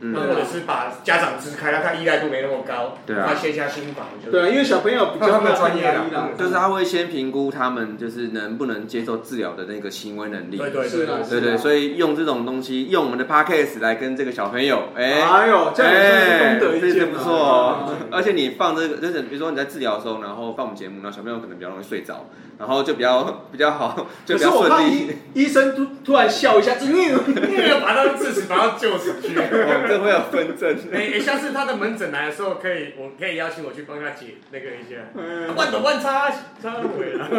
[0.00, 4.06] 或者是把家长支开，让他依赖度没那么高，对啊，他卸下心防。
[4.30, 10.58] 对啊，因为小朋友比较专业的，就是他会先评估他们就是能不能接受治疗的那个行为能力。
[10.58, 17.94] 对对对对对，所以用这种东西，用我们的 podcast 来跟这个小朋友，哎，哎呦，这样功德一件不错哦。
[18.10, 22.26] 而且你放这个，就是比如说你在治疗的时候，然后放我们节目，然后小朋友可能比较容易睡着。
[22.58, 25.16] 然后就比较比较好，就比较顺利。
[25.34, 30.76] 医生突突然笑一下，就因为要把他致死，把他救死去，这会有纷争。
[30.92, 34.96] 哎，下次他的门诊来的时候，可以，我可以邀请我去帮他解那个一下。
[35.56, 36.30] 万短万叉
[36.62, 37.24] 叉鬼了。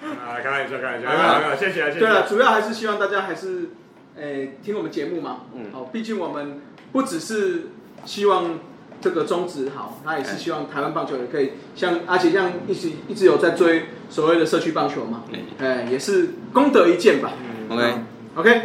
[0.00, 1.98] 啊，开玩笑，开玩笑，好，谢谢，谢谢。
[1.98, 3.70] 对了，主要还是希望大家还是，
[4.16, 5.40] 诶，听我们节目嘛。
[5.54, 5.72] 嗯。
[5.72, 6.60] 好，毕竟我们
[6.92, 7.70] 不只是
[8.04, 8.58] 希望。
[9.00, 15.24] 这个宗旨好，他也是希望台湾棒球也可以像而且像一直一直有在追所谓的社区棒球嘛，
[15.58, 17.32] 哎，也是功德一件吧。
[17.68, 17.94] OK
[18.36, 18.62] OK，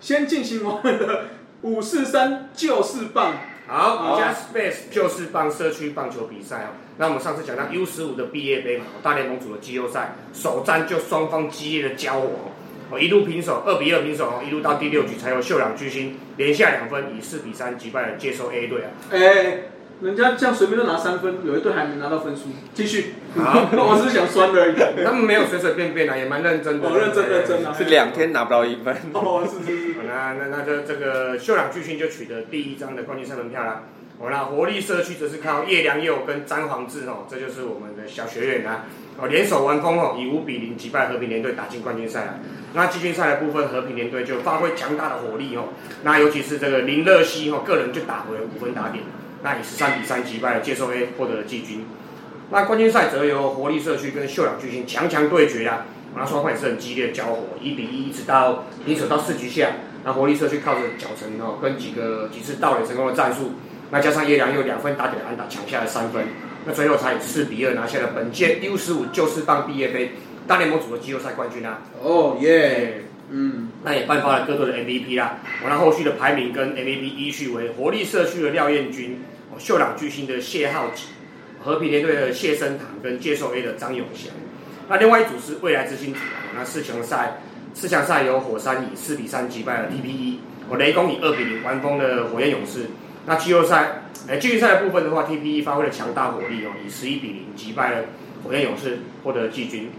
[0.00, 1.24] 先进行我们的
[1.62, 3.34] 五四三就是棒，
[3.66, 6.68] 好，Just Space 就是棒社区棒球比赛哦。
[6.98, 12.28] 那我们上次讲到 U 十五的毕业杯嘛，大联盟组的季后赛首战就双方激烈的交火。
[12.90, 18.88] 哦，一路平手，二比二平手哦，一路到第六局才有秀朗巨星连下两分，以四比三击败了接收 A 队啊。
[19.10, 19.62] 哎，
[20.02, 22.44] 人家这样随便都拿三分，有一队还没拿到分数。
[22.74, 25.04] 继续，好， 我只是想酸而已。
[25.04, 26.88] 他们没有随随便便啊，也蛮认真的。
[26.88, 27.74] 哦，认真认真啊。
[27.76, 28.94] 是两天拿不到一分。
[29.14, 29.94] 哦，是是是。
[30.06, 33.82] 那那那这这个秀朗巨星就取得第一张的冠军赛门票啦。
[34.18, 38.84] 哦，那活力社区则是靠叶良佑跟詹皇志哦，这就是我们的小学员啊。
[39.18, 42.34] 哦联手完工哦，以五比零击败和平联队打进冠军赛了。
[42.74, 45.68] 那季军赛的部分，和平联队就发挥强大的火力哦，
[46.02, 49.02] 那尤其是这个林乐熙哦，个人就打回五分打点，
[49.42, 51.86] 那以十三比三击败了接受 A 获得了季军。
[52.50, 59.70] 那冠军赛则由活力社区跟秀朗巨星强强对决啊，那双方也是很激烈的交火，一比一一直到平手到四局下。
[60.04, 63.52] 那活力社区靠着脚程哦，跟几个几次盗垒成功的战术，
[63.90, 66.24] 那加上叶良又两分打点安打抢下了三分，
[66.66, 70.10] 那最后才以四比二拿下了本届 U 十五旧式棒毕业杯
[70.48, 71.80] 大联盟组的季后赛冠军啊！
[72.02, 75.38] 哦耶，嗯，那也颁发了各队的 MVP 啦。
[75.62, 79.20] 我那后续的排名跟 MVP 依序为活力社区的廖彦军，
[79.58, 81.04] 秀朗巨星的谢浩吉，
[81.62, 84.32] 和平联队的谢生堂跟接受 A 的张永祥。
[84.88, 87.40] 那另外一组是未来之星组啊，那四强赛。
[87.74, 90.38] 四强赛由火山以四比三击败了 TPE，
[90.70, 92.86] 我，雷公以二比零完封了火焰勇士。
[93.26, 98.04] 那季后赛，哎，季军赛的部分的话，TPE 发挥了强大火力哦，以十一比零击败了
[98.44, 99.90] 火焰勇士，获得季军。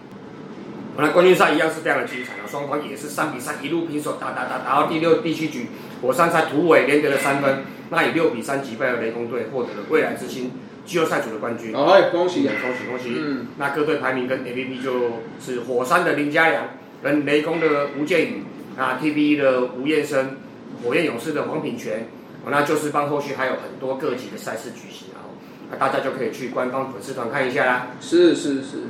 [0.98, 5.68] 那冠军赛一样是非常的精彩啊，双方也是三比三一路平手，打打打打到第六、第七局，
[6.02, 7.60] 火山才突围连得了三分，
[7.90, 10.52] 那以六比三击败了雷公队，获得了未来之星
[10.86, 11.76] 季后赛组的冠军。
[11.76, 13.16] 哎，恭喜恭喜恭喜！
[13.20, 16.64] 嗯，那各队排名跟 MVP 就是火山的林家良。
[17.04, 18.44] 跟雷公的吴建宇，
[18.76, 20.38] 啊 TPE 的吴彦生，
[20.84, 22.08] 火焰勇士的黄品全，
[22.50, 25.30] 那就是帮后续还有很多各级的赛事举行，然后
[25.72, 27.88] 那大家就可以去官方粉丝团看一下啦。
[28.00, 28.84] 是是是，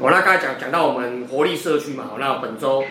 [0.00, 2.84] 我那刚才讲讲到我们活力社区嘛，好，那本周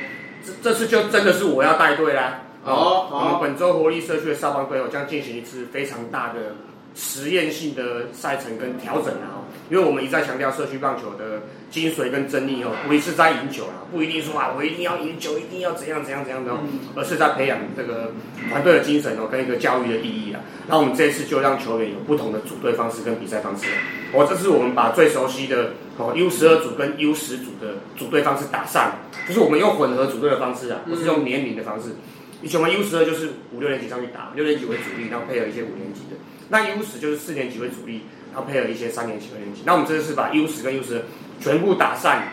[0.46, 2.42] 这这次就真的是我要带队啦。
[2.66, 6.56] 哦，我们本周活力社区的少棒队哦将进行一次非常大的
[6.96, 11.42] 实验性的赛程跟调整啊，因为我们一再强调社区棒球的。
[11.74, 16.52] 精髓跟真理哦，不是在赢球了，不一定说啊，我一定要赢球，一定要怎样怎样怎样的，
[16.94, 18.12] 而是在培养这个
[18.48, 20.40] 团队的精神哦，跟一个教育的意义啊。
[20.68, 23.66] 那我们这次就让球员有不同的组队方式跟比赛方式。
[24.14, 28.92] 哦，这是我们把最熟悉的哦 U 十二组跟 U 十组的组队方式打上，
[29.28, 31.96] 就是我们用混合组队的方式啊，不是用年龄的方式。
[32.44, 36.18] 以前我们 U 十二就是五六年级上去打，六年级为主力，然后配合一些五年级的。
[36.50, 38.02] 那 U 十就是四年级为主力，
[38.34, 39.62] 然后配合一些三年级、和年级。
[39.66, 41.02] 那我们这次把 U 十跟 U 十。
[41.40, 42.30] 全部打散，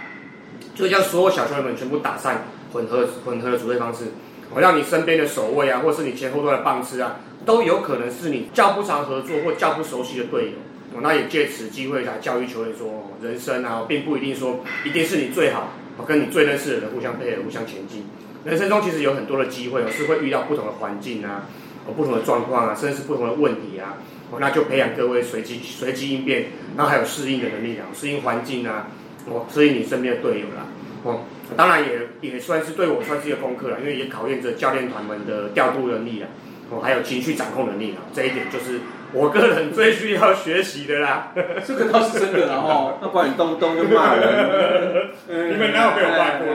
[0.72, 4.04] 就将所有小球员们全部打散，混合混合的组队方式，
[4.54, 11.00] 我让你身边的守卫啊，或是你前后端的棒次啊，都有可能是你较不常合作或较不熟悉的队友。
[11.00, 15.74] 那也借此机会来教育球员说，人生啊，并不一定说一定是你最好，
[16.06, 18.04] 跟你最认识的人互相配合、互相前进。
[18.44, 21.48] 人生中其实有很多的机会，是会遇到不同的环境啊，
[21.90, 23.98] 不同的状况啊，甚至是不同的问题啊。
[24.30, 28.88] 哦那就培养各位随机随机应变，然后还有适应的能力啊，适应环境啊。
[29.26, 30.64] 哦，适应你身边的队友啦，
[31.02, 31.20] 哦，
[31.54, 36.28] 当然也也算是对我算是一个功课了，因为也考验着教练团们的调度能力啊，
[36.70, 38.80] 哦，还有情绪掌控能力啊，这一点就是
[39.12, 41.32] 我个人最需要学习的啦。
[41.66, 46.46] 这个倒是真的啦，哦， 那管你动动就骂人， 你们哪有被我骂过？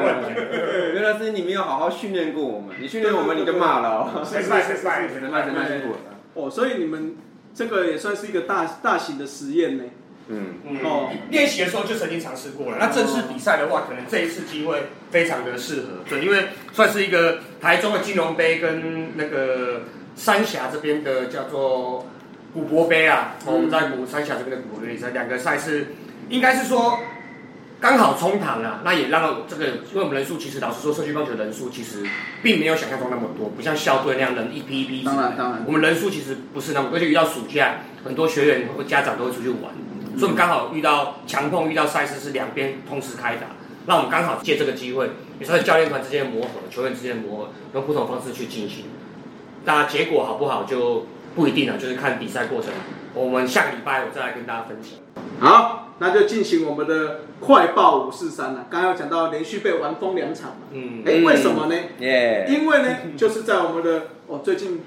[0.93, 5.97] 原来是你没有好好训练过我们，你训练我们你就骂了，谁帅谁帅，谁骂谁骂辛苦了。
[6.33, 7.15] 哦，所以你们
[7.53, 9.83] 这个也算是一个大大型的实验呢。
[10.27, 12.77] 嗯哦，练习的时候就曾经尝试过了。
[12.79, 19.81] 那正式比赛的话，可能这一次机会非常的适合，对，因为算是一个台中的金融杯跟那个
[20.15, 22.07] 三峡这边的叫做
[22.55, 23.35] 古博杯啊。
[23.45, 25.89] 我们在古三峡这边的古博杯赛，两个赛事
[26.29, 26.97] 应该是说
[27.79, 28.81] 刚好冲堂了。
[28.83, 32.03] 那也让这个，因为我们人数其实老实说，社区棒球人数其实
[32.41, 35.03] 并没有想象中那么多，不像校队那样人一批一批。
[35.03, 39.73] 当然当然，我们人数其实不是那么，而且遇到暑假，很多学员或家长都会出去玩。
[40.17, 43.47] 所以我们刚好遇到强碰，遇到赛事是两边同时开打，
[43.85, 45.09] 那我们刚好借这个机会，
[45.41, 48.85] 也是教练团之间的磨合，球员之间的磨合，用不同方式去进行。
[49.65, 52.71] 那结果好不好就不一定啊，就是看比赛过程。
[53.13, 54.99] 我们下个礼拜我再来跟大家分享。
[55.39, 58.67] 好，那就进行我们的快报五四三了。
[58.69, 61.75] 刚刚讲到连续被玩疯两场嘛，嗯，哎，为什么呢？
[61.99, 64.81] 耶，因为呢，就是在我们的哦最近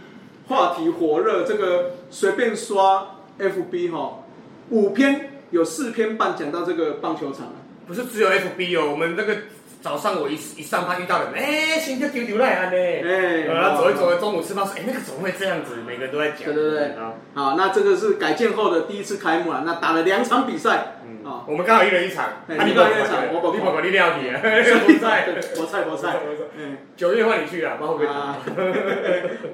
[0.49, 4.25] 话题火热，这个随便刷 FB 哈。
[4.71, 7.55] 五篇有四篇半讲到这个棒球场
[7.87, 9.37] 不是只有 FB 哦，我们那个
[9.81, 15.77] 早上我一一上班遇到人，哎，新就丢丢来安呢，哎，然后走一走，中午吃饭说，哎，那个怎么会这样子？
[15.87, 16.95] 每个人都在讲，对对对，
[17.35, 22.75] 好，那这个是改建后的第一次开幕了，那打了两场比赛，嗯，啊，我们刚好一人一场，你一人一
[23.07, 23.81] 场，我我你跑跑。
[23.81, 26.17] 你料你啊， 不在，我菜我菜，
[26.57, 28.37] 嗯，九月换你去啊，包括啊，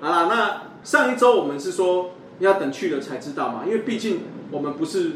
[0.01, 4.23] 好了，那上一周我们是说要等去了才知道嘛，因为毕竟。
[4.51, 5.13] 我们不是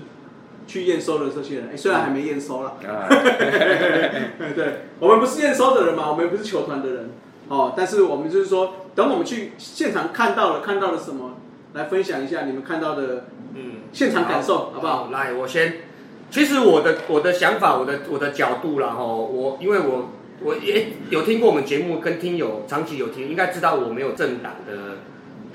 [0.69, 2.77] 去验收的这些人，哎，虽然还没验收了，
[4.55, 7.11] 对，我们不是验收的人嘛，我们不是球团的人，
[7.49, 11.39] 哦，但是我们就是说，等我们去现场看到了，看到了什么，
[11.73, 15.09] 来分享一下你们看到的，嗯，现场感受，好不好？
[15.11, 15.79] 来，我先。
[16.31, 20.11] 其实我的我的想法，我的我的角度啦，哈，我因为我
[20.43, 24.99] 我也有听过我们节目，跟听友长期有听，应该知道我没有政党的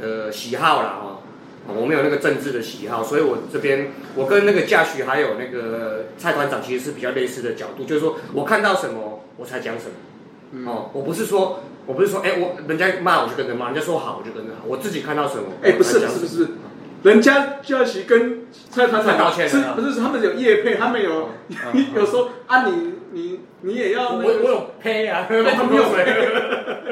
[0.04, 1.19] 的喜好啦，哈，
[1.67, 9.86] 我没有那个政治的喜好，所以我这边我跟那个驾许还有那个蔡团长其实是比较类似的角度，就是说我看到什么我才讲什
[10.58, 16.47] 么，哦，我不是说我不是说哎我人家骂我就跟着骂，人家说好我就跟着好，我自己看到什么哎不是不是不是。
[17.04, 21.30] 人家教习跟蔡团长道歉是不是他们有业配，他们有
[21.96, 25.84] 有说啊，你你你也要我我有配啊， 他没有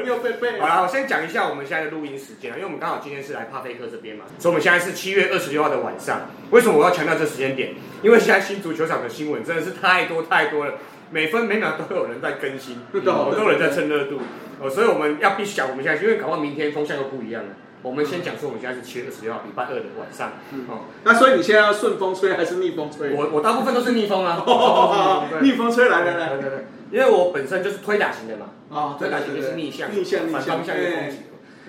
[0.02, 0.60] 没有被配。
[0.60, 6.28] 好了，我先讲一下我们现在的录音时间因为我们刚好今天是来帕菲克这边嘛，所以我们现在是七月二十六号的晚上。
[6.50, 7.70] 为什么我要强调这时间点？
[8.02, 10.74] 因为现在新足球场的新闻真的是太多太多了，
[11.10, 14.20] 每分每秒都有人在更新，都有人在蹭热度
[14.60, 17.48] 哦，所以我们要必须讲我们现在，因为搞不好明天风向又不一样了。
[17.82, 20.32] 我们先讲说，我们现在是七月二十六号，礼拜二的晚上。
[20.68, 23.12] 哦，那所以你现在要顺风吹还是逆风吹？
[23.14, 24.44] 我我大部分都是逆风啊。
[25.42, 28.46] 逆风吹来来来，对对对，因为我本身就是推打型的嘛。
[28.70, 31.16] 啊，推打型就是逆向，逆向反方向的攻击。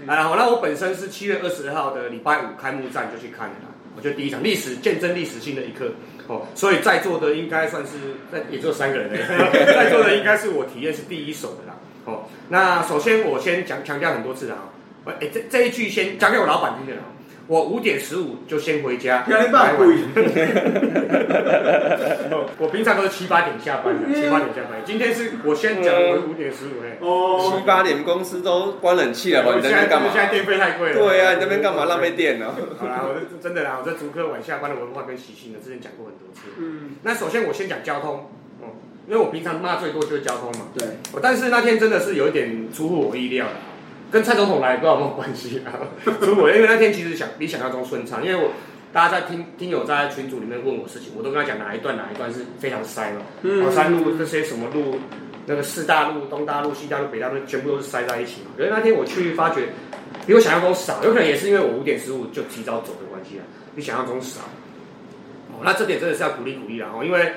[0.05, 3.55] 然后那我本身是七月二十二号的礼拜五开幕战就去看了，
[3.95, 5.91] 我觉得第一场历史见证历史性的一刻。
[6.27, 7.91] 哦，所以在座的应该算是
[8.31, 9.19] 在也就三个人嘞，
[9.51, 11.75] 在座的应该是我体验是第一手的啦。
[12.05, 14.55] 哦，那首先我先讲强调很多次的
[15.05, 15.13] 啊。
[15.19, 17.01] 哎，这这一句先讲给我老板听的了。
[17.45, 19.25] 我五点十五就先回家。
[19.27, 19.85] 两点半回。
[22.57, 24.79] 我平常都是七八点下班的，七八点下班。
[24.85, 26.95] 今天是我先讲，我五点十五哎。
[27.01, 27.51] 哦。
[27.51, 30.07] 七八点公司都关冷气了吧，你在那干嘛？
[30.13, 30.95] 现在电费太贵了。
[30.95, 32.55] 对啊，你那边干嘛浪费电呢？
[32.79, 36.43] 好啦，我是真的啦，我在竹科晚下班的文化跟习性呢，之前讲过很多次。
[36.57, 36.91] 嗯。
[37.03, 38.29] 那首先我先讲交通，
[38.61, 38.71] 哦，
[39.05, 40.67] 因为我平常骂最多就是交通嘛。
[40.73, 40.87] 对。
[41.11, 43.51] 我但是那天真的是有一点出乎我意料的。
[44.13, 45.73] 跟蔡总统来不知道有没有关系啊？
[46.21, 48.51] 如果因为那天其实想比想象中顺畅，因为我
[48.93, 53.21] 大家在听听友在群组里面问我事情，我都跟他讲哪一段哪一段是非常塞嘛。
[53.41, 53.71] 嗯。
[53.71, 54.99] 山路这些什么路，
[55.47, 58.51] 那个四大路、东大路、西大路、北大路全部都是塞在一起嘛。
[58.55, 59.61] 可是那天我去发觉，
[60.27, 63.41] 比我想象中少，有可能也是因为我五点十五就提早走的关系啊，
[63.75, 64.41] 比想象中少。
[65.53, 67.33] 哦，那这点真的是要鼓励鼓励了哦，因为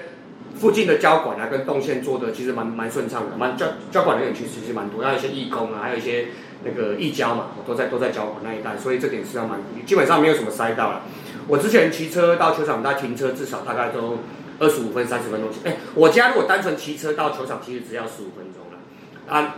[0.56, 6.26] 附近的交管啊跟动线做的其实蛮蛮顺畅的，蛮交交管人员其实其实蛮多，还有一些义工啊，还有一些。
[6.66, 11.02] 那个易交嘛，我都在都在交管那一带，所以这点是要蛮基本上没有什么塞到了。
[11.46, 14.18] 我之前骑车到球场，大概停车至少大概都
[14.58, 15.48] 二十五分、三十分钟。
[15.64, 19.32] 哎，我家如果单纯骑车到球场，其实只要十五分钟了。
[19.32, 19.54] 啊，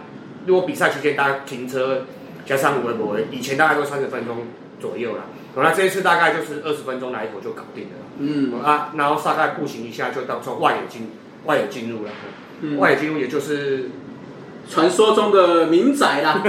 [0.47, 2.05] 如果比赛期间大家停车
[2.44, 5.25] 加上微博，以前大概都三十分钟左右了。
[5.57, 7.90] 那这一次大概就是二十分钟来回就搞定了。
[8.18, 11.11] 嗯啊，然后大概步行一下就到从外野进
[11.47, 12.11] 外野进入了。
[12.77, 13.90] 外野进入也就是。
[14.70, 16.42] 传说中的民宅啦，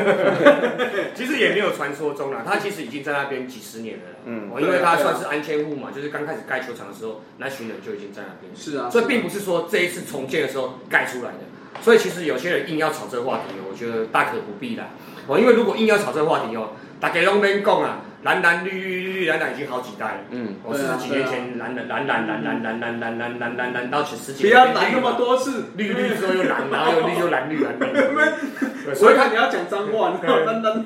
[1.16, 4.04] 其实也没有传说中啦，他其实已经在那边几十年了。
[4.26, 8.52] 嗯，因为他算是安迁户嘛，就是刚开始盖球场的时候，那群人就已经在那边。
[8.56, 11.40] 是啊，所以并不是说这一次重建的时候盖出来的。
[11.82, 14.90] 所以其实有些人硬要炒这个话题，我觉得大可不必啦。
[15.28, 18.02] 哦，因为如果硬要炒这个话题哦，大家拢边讲啊。
[18.22, 20.20] 蓝蓝绿绿绿绿蓝蓝已经好几代了。
[20.32, 24.44] 嗯，我是几年前蓝蓝蓝蓝蓝蓝蓝蓝蓝蓝蓝蓝蓝到十十几。
[24.44, 28.94] 不要蓝那么多次，绿绿之后又蓝，然后又绿又蓝绿蓝绿。
[28.94, 30.86] 所以他你要讲脏话，蓝蓝。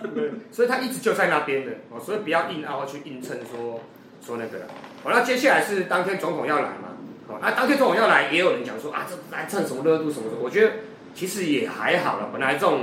[0.51, 3.81] 所以他一直就在那边的，哦，所以不要硬凹去硬撑说
[4.21, 4.67] 说那个。
[5.03, 6.93] 好，那接下来是当天总统要来嘛？
[7.27, 10.37] 好，那当天总统要来，也有人讲说啊，这来蹭什么热度什么的。
[10.39, 10.73] 我觉得
[11.15, 12.81] 其实也还好了，本来这种。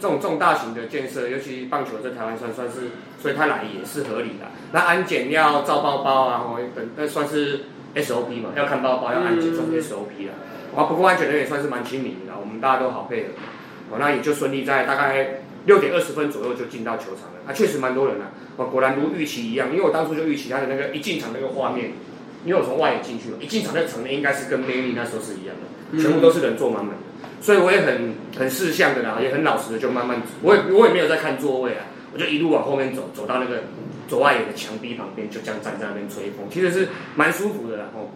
[0.00, 4.46] 这种重大型的建设，尤其棒球在台湾算算是，所以他来也是合理的。
[4.72, 10.32] 那安检要照包包啊，或等，那算是 SOP 嘛，要看包包要安检算 SOP 了。
[10.76, 13.28] 啊，不过安检人员算是蛮亲民的，我们大家都好配合。
[13.90, 17.40] 哦，那也就顺利在大概六点二十分左右就进到球场了。
[17.48, 18.30] 啊，确实蛮多人啊。
[18.56, 21.92] 哦，果然如预期一样，因为我当初就预期他的那个一进场那个画面，
[22.44, 26.94] 因为我从外野进去嘛，一进场那场面应该是跟 May 那时候是一样的，全部都是人坐满满。
[27.40, 33.62] 所以我也很很识相的啦，也很老实的就慢慢，我也我也没有在看座位啊，我就一路往后面走，走到那个
[34.08, 37.84] 左外野的墙壁旁边，就这样站在那边吹风，其实是蛮舒服的啦。
[37.94, 38.08] 哦，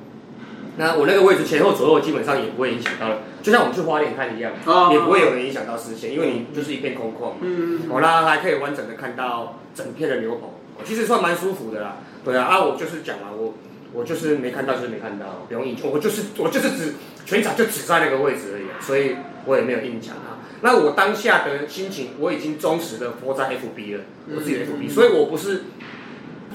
[0.76, 3.08] 那我那个位置前后左右基本上也不会影响到，
[3.42, 4.52] 就像我们去花莲看一样，
[4.90, 7.32] 也不会有人影响到视线，因为你就是一片空旷。
[7.40, 7.88] 嗯嗯。
[7.90, 10.48] 好啦还可以完整的看到整片的牛棚，
[10.84, 11.98] 其实算蛮舒服的啦。
[12.24, 13.52] 对啊，啊，我就是讲了，我
[13.92, 16.94] 我就是没看到就是没看到，不用硬我就是我就是只。
[17.24, 20.42] 全场就只在那个位置而已，所以我也没有硬抢啊。
[20.60, 24.02] 那我当下的心情，我已经忠实的播在 FB 了，
[24.34, 25.62] 我自己的 FB，所以我不是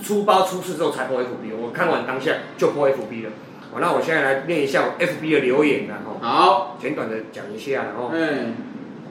[0.04, 3.32] 出包出事之后才播 FB，我看完当下就播 FB 了。
[3.72, 8.12] 好，那我现在来念一下 FB 的留言然后好，简短的讲一下然后。
[8.14, 8.56] 嗯，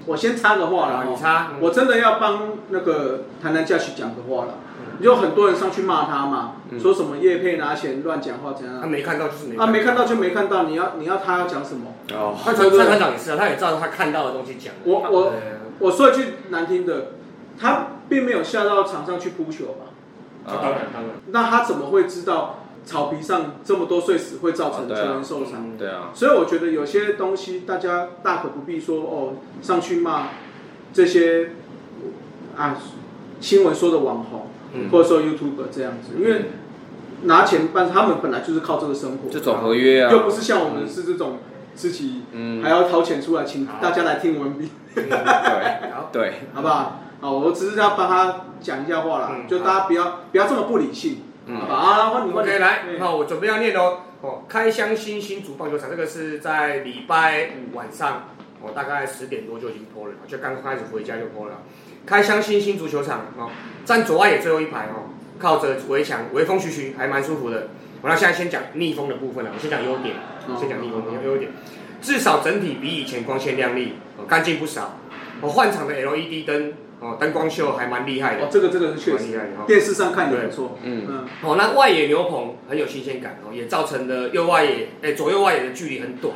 [0.05, 1.53] 我先插个话了，你插。
[1.59, 4.59] 我真的要帮那个台南驾驶讲个话了。
[5.01, 8.81] 有很多人上去骂他嘛，说什么叶佩拿钱乱讲话怎样？
[8.81, 9.57] 他没看到就是没。
[9.57, 11.93] 啊，没看到就没看到，你要你要他要讲什么？
[12.13, 14.75] 哦，他船船长也是啊，他也照着他看到的东西讲。
[14.85, 15.33] 我我
[15.79, 17.13] 我说一句难听的，
[17.59, 19.87] 他并没有下到场上去扑球吧？
[20.47, 21.11] 当然当然。
[21.33, 25.77] 那他怎么会知道草皮上这么多碎石会造成球员受伤？
[25.77, 26.11] 对啊。
[26.15, 30.29] 所以我觉得有些东西大家大可不必说哦，上去骂
[30.93, 31.51] 这些
[32.57, 32.77] 啊
[33.41, 34.47] 新闻说的网红。
[34.91, 36.47] 或者说 YouTube 这样子，因为
[37.23, 41.39] 拿钱办，他们本来就是靠这个生活，就走合约啊，又不是像我们是这种
[41.75, 42.23] 自己
[42.63, 45.09] 还要掏钱出来请大家来听我们比，对。
[46.13, 47.01] 对，好不好？
[47.21, 51.75] 好，我只是要帮他讲一下话啦，就大家不要不要这么不理性，好吧？
[51.75, 53.99] 啊，换你换你来，那我准备要念喽。
[54.23, 58.29] 哦，开箱新新竹棒球场，这个是在礼拜五晚上，
[58.63, 61.57] 我大概十点多就已经播了，就刚开始回家就播了。
[62.07, 63.51] 开箱新新足球场哦，
[63.85, 67.69] 站左外野最后一排哦，靠着围墙，微风徐徐，还蛮舒服的。
[68.03, 70.15] 我那现在先讲逆风的部分了，我先讲优点，
[70.59, 71.51] 先讲逆风的优点。
[72.01, 75.01] 至少整体比以前光鲜亮丽，哦，干净不少。
[75.41, 78.45] 哦，换场的 LED 灯，哦，灯光秀还蛮厉害的。
[78.45, 80.79] 哦，这个这个是确实厉害，电视上看也不错。
[80.83, 81.25] 嗯嗯。
[81.43, 86.33] 哦，那外野牛棚很有新鲜感哦，也造成了右外野，哎，左右外野的距离很短。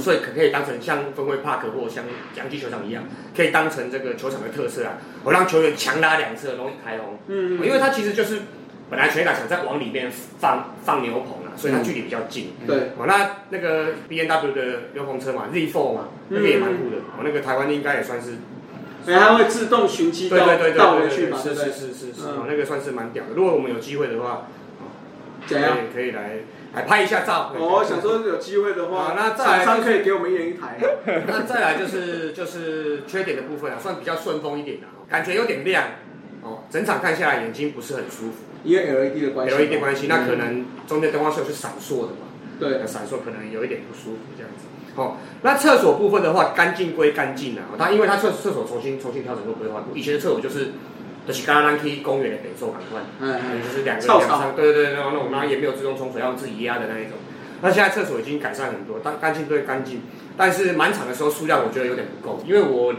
[0.00, 2.04] 所以可可以当成像分会 park 或像
[2.36, 3.04] 洋基球场一样，
[3.36, 4.98] 可以当成这个球场的特色啊。
[5.22, 8.40] 我让球员强拉两侧容易开轰，嗯，因为它其实就是
[8.88, 12.52] 本来全垒打墙在往里面放放牛棚啊，所以它距离比较近。
[12.66, 14.62] 对，哦，那那个 B N W 的
[14.94, 16.96] 牛棚车嘛，Z Four 嘛，那个也蛮酷的。
[17.16, 18.36] 哦，那个台湾应该也算是，
[19.04, 20.38] 所以它会自动寻机到
[20.76, 23.30] 到回去嘛，是是是是是，哦，那个算是蛮屌的。
[23.34, 24.46] 如果我们有机会的话，
[25.46, 26.38] 怎样可以来。
[26.74, 27.52] 还拍一下照。
[27.56, 30.78] 哦，想说有机会的话，那厂商可以给我们一人一台。
[31.26, 35.84] 那再来就是就是缺点的部分啊，算比较顺风一点的，感觉有点亮。
[36.42, 38.34] 哦，整场看下来眼睛不是很舒服。
[38.64, 39.54] 因为 LED 的关系。
[39.54, 42.26] LED 关系，那可能中间灯光是是闪烁的嘛。
[42.58, 42.86] 对。
[42.86, 44.66] 闪烁可能有一点不舒服这样子。
[44.96, 50.72] 哦，那厕所部分的话，干净归干净啊，它因为它厕厕所重新重新调整过规划过，以前的厕所就是。
[51.26, 57.12] 就是刚刚去公园的北侧港湾，嗯嗯，就是两个两三，对对对，那种，然后也没有自动冲水，要自己压的那一种。
[57.62, 60.02] 那现在厕所已经改善很多，但干净对干净，
[60.36, 62.94] 但是满场的时候数量我觉得有点不够，因为我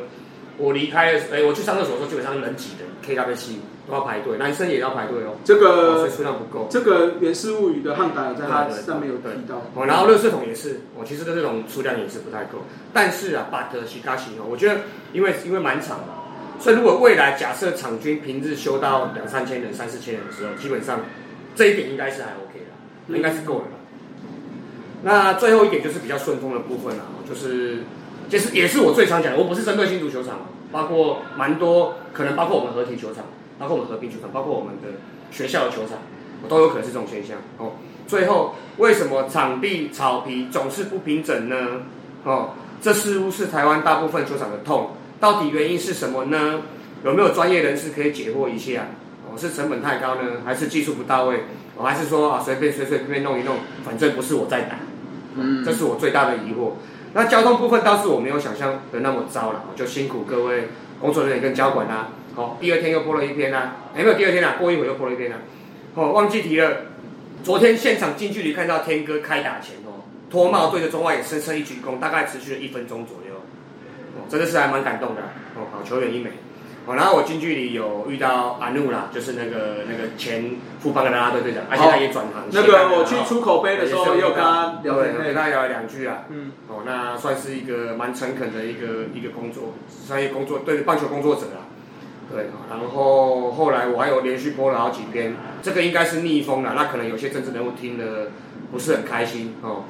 [0.58, 3.54] 我离开，哎，我去上厕所的时候基本上人挤的，K W C
[3.88, 5.36] 都要排队，男生也要排队哦。
[5.44, 6.68] 这个所以数量不够。
[6.72, 9.62] 这个《源氏物语》的汉达在它上面有提到。
[9.76, 14.82] 哦，然后热水桶也是，哦，其实这种数量也是不太够，但是啊，巴德西卡西哦，我觉得
[15.14, 16.25] 因为因为满场嘛。
[16.60, 21.02] 所以，如果未来假设场均平日修到两三千人、三四千人的时候，基本上
[21.56, 23.66] 这一点应该是还 OK 的，应该是够的。
[25.04, 27.84] 那最后一点就是比较顺风的部分了，就是
[28.28, 33.26] 就是也是我最常讲的，我不是针对新足球场，包括蛮多可能包括我们合体球场，
[33.60, 34.98] 包括我们合并球场，包括我们的
[35.32, 36.00] 学校的球场，
[36.50, 37.38] 都有可能是这种现象。
[37.58, 37.74] 哦，
[38.08, 41.82] 最后为什么场地草皮总是不平整呢？
[42.24, 42.52] 哦，
[42.82, 44.92] 这似乎是台湾大部分球场的痛。
[45.26, 46.62] 到底原因是什么呢？
[47.04, 48.90] 有没有专业人士可以解惑一下？
[49.28, 51.46] 哦，是成本太高呢，还是技术不到位？
[51.76, 54.76] 哦，还是说啊随便随随便便弄一弄，反正不是我在打。
[55.34, 56.74] 嗯，这是我最大的疑惑。
[57.14, 60.68] 那交通部分倒是我没有想象的那么糟了，就辛苦各位
[61.02, 62.10] 工作人员跟交管啦。
[62.36, 65.38] 好，第二天又播了一篇啦，没有第二天啦，过一会又播了一篇啦。
[65.96, 66.72] 哦，忘记提了，
[67.44, 73.25] 昨天现场近距离看到天哥开打前哦，脱帽对着中外也深深一鞠躬，大概持续了一分钟左右。
[74.30, 75.22] 真的是还蛮感动的
[75.56, 76.32] 哦，好球员一枚
[76.86, 82.44] 哦，然后我近距离有遇到阿努啦，就是那个那个前富邦的啦啦队队长，而且他也转行。
[82.52, 86.26] 那个我去出口杯的时候，也有跟他聊，跟他聊了两句啊。
[86.30, 91.66] 嗯，哦，那算是一个蛮诚恳的一个一个工作，商业工作对棒球工作者啊。
[92.32, 98.30] 对，然后后来我还有连续播了好几篇，这个应该是逆风了，那可能有些政治人物听了
[98.72, 99.86] 不是很开心哦。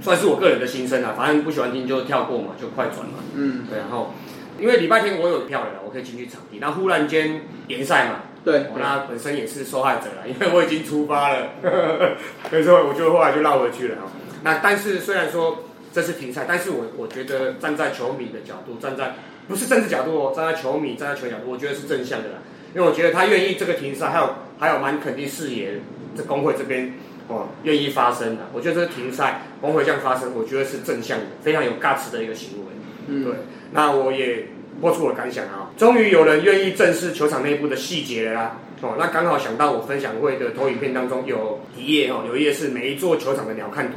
[0.00, 3.18] 算是我个人的心声啊，反正不喜欢听就跳过嘛，就快转嘛。
[3.34, 4.14] 嗯，对，然后
[4.58, 6.58] 因为礼拜天我有票了，我可以进去场地。
[6.60, 11.48] 那忽然间联赛嘛，对，那本身也是受害者了， 因为我已经出发了，
[12.50, 13.96] 所以说我就后来就绕回去了。
[14.42, 19.14] 那但是虽然说这是停赛，但是我我觉得站在球迷的角度，站在
[19.48, 22.34] 不是政治角度哦，站在球迷站在球角度，我觉得是正向的啦。
[22.74, 25.80] 因为我觉得他愿意这个停赛，还有还有蛮肯定视野，
[26.16, 26.92] 这工会这边。
[27.28, 32.64] 哦，愿意发声的，我觉得这个停赛，工会这样发声，我觉得是正向的，非常有 guts 的一个行为。
[33.08, 33.34] 嗯，对。
[33.72, 34.46] 那我也
[34.80, 38.58] 播出我感想啊，终于有人愿意正视球场内部的细节了啦。
[38.82, 43.94] 哦，那刚好想到我分享会的投影片当中有一页哦，有一页是每一座球场的鸟瞰图，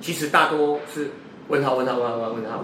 [0.00, 1.10] 其实大多是
[1.48, 2.58] 问号问号问号问号。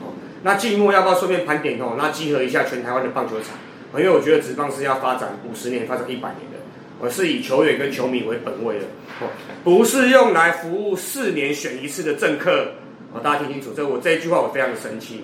[0.00, 0.14] 哦，
[0.44, 1.96] 那季末要不要顺便盘点哦？
[1.98, 3.56] 那集合一下全台湾的棒球场，
[4.00, 6.55] 因为我觉得职棒是要发展五十年，发展一百年的。
[6.98, 8.86] 我是以球员跟球迷为本位的，
[9.20, 9.28] 哦，
[9.62, 12.72] 不是用来服务四年选一次的政客，
[13.12, 15.22] 哦，大家听清楚，这我这一句话我非常的生气，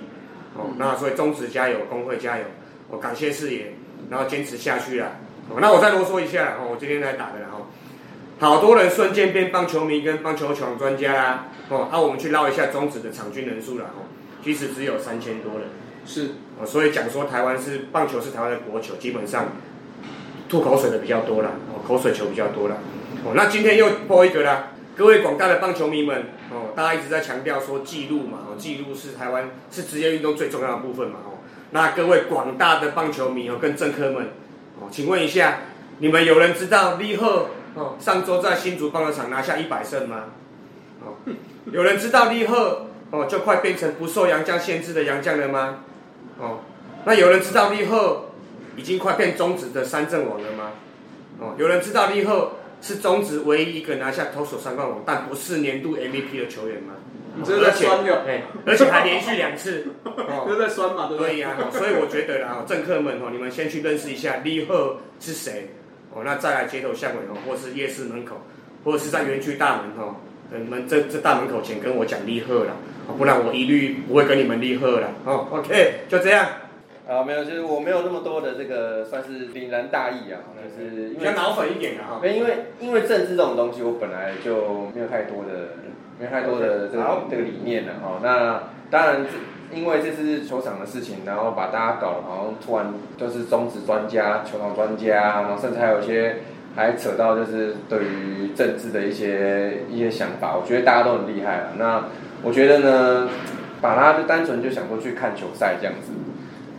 [0.54, 2.44] 哦，那所以中职加油，工会加油，
[2.90, 3.72] 我感谢四爷，
[4.10, 5.16] 然后坚持下去了，
[5.48, 7.64] 哦，那我再啰嗦一下，哦，我今天来打的了，哦，
[8.38, 14.04] 好多人瞬间变棒球迷跟棒球场专家啦，哦，那我们去捞一下中职的场均人数了，哦，
[14.44, 15.68] 其实只有三千多人，
[16.04, 19.46] 是，哦，所以讲说台湾是棒球是台湾的国球，基本上。
[20.52, 22.76] 吐口水的比较多了，哦，口水球比较多了，
[23.24, 31.40] 哦，那今天又播一个啦，各位广大的棒球迷们，哦，大家一直在强调说记录嘛，哦，记录是台湾是职业运动最重要的部分嘛，哦，
[31.70, 34.26] 那各位广大的棒球迷哦，跟政客们，
[34.78, 35.60] 哦，请问一下，
[36.00, 40.24] 你们有人知道李贺哦上周在新竹棒球场拿下一百胜吗？
[41.02, 41.16] 哦，
[41.72, 45.78] 有人知道李贺哦就快变成不受洋将限制的洋将了吗？
[46.38, 46.58] 哦，
[47.06, 48.26] 那有人知道李贺？
[48.76, 50.70] 已经快变中职的三阵王了吗？
[51.40, 56.94] 哦，有人知道立后是中职唯一一个拿下投手三冠王，但不是年度 MVP 的球员吗？
[57.34, 58.14] 你这是在酸哟！
[58.26, 61.08] 哎，而且还连续两次， 都在酸嘛？
[61.08, 65.70] 对呀，所以我觉得啦，政客们哦，你们先去认识一下立赫是谁
[66.12, 68.42] 哦，那再来街头巷尾哦，或是夜市门口，
[68.84, 70.16] 或者是在园区大门哦，
[70.50, 72.76] 你们这这大门口前跟我讲立赫了，
[73.16, 75.08] 不然我一律不会跟你们立赫了。
[75.24, 76.46] 哦，OK，就这样。
[77.12, 82.18] 啊，没有，就是我没有那么多的这个算是凛然大义啊，就是比较脑粉一点的哈。
[82.26, 85.76] 因为因为政治这种东西，我本来就没有太多的
[86.18, 88.18] 没有太多的这个这个理念了哈。
[88.22, 89.26] 那当然，
[89.70, 96.36] 因为这次球场的事情，然后把大家搞得好像突然就是中职专家、球场专家，然后甚至还有一些
[96.74, 101.72] 还扯到就是对于政治的一些一些想法，我觉得大家都很厉害了。
[101.76, 102.04] 那
[102.42, 103.28] 我觉得呢，
[103.82, 106.10] 把它就单纯就想过去看球赛这样子。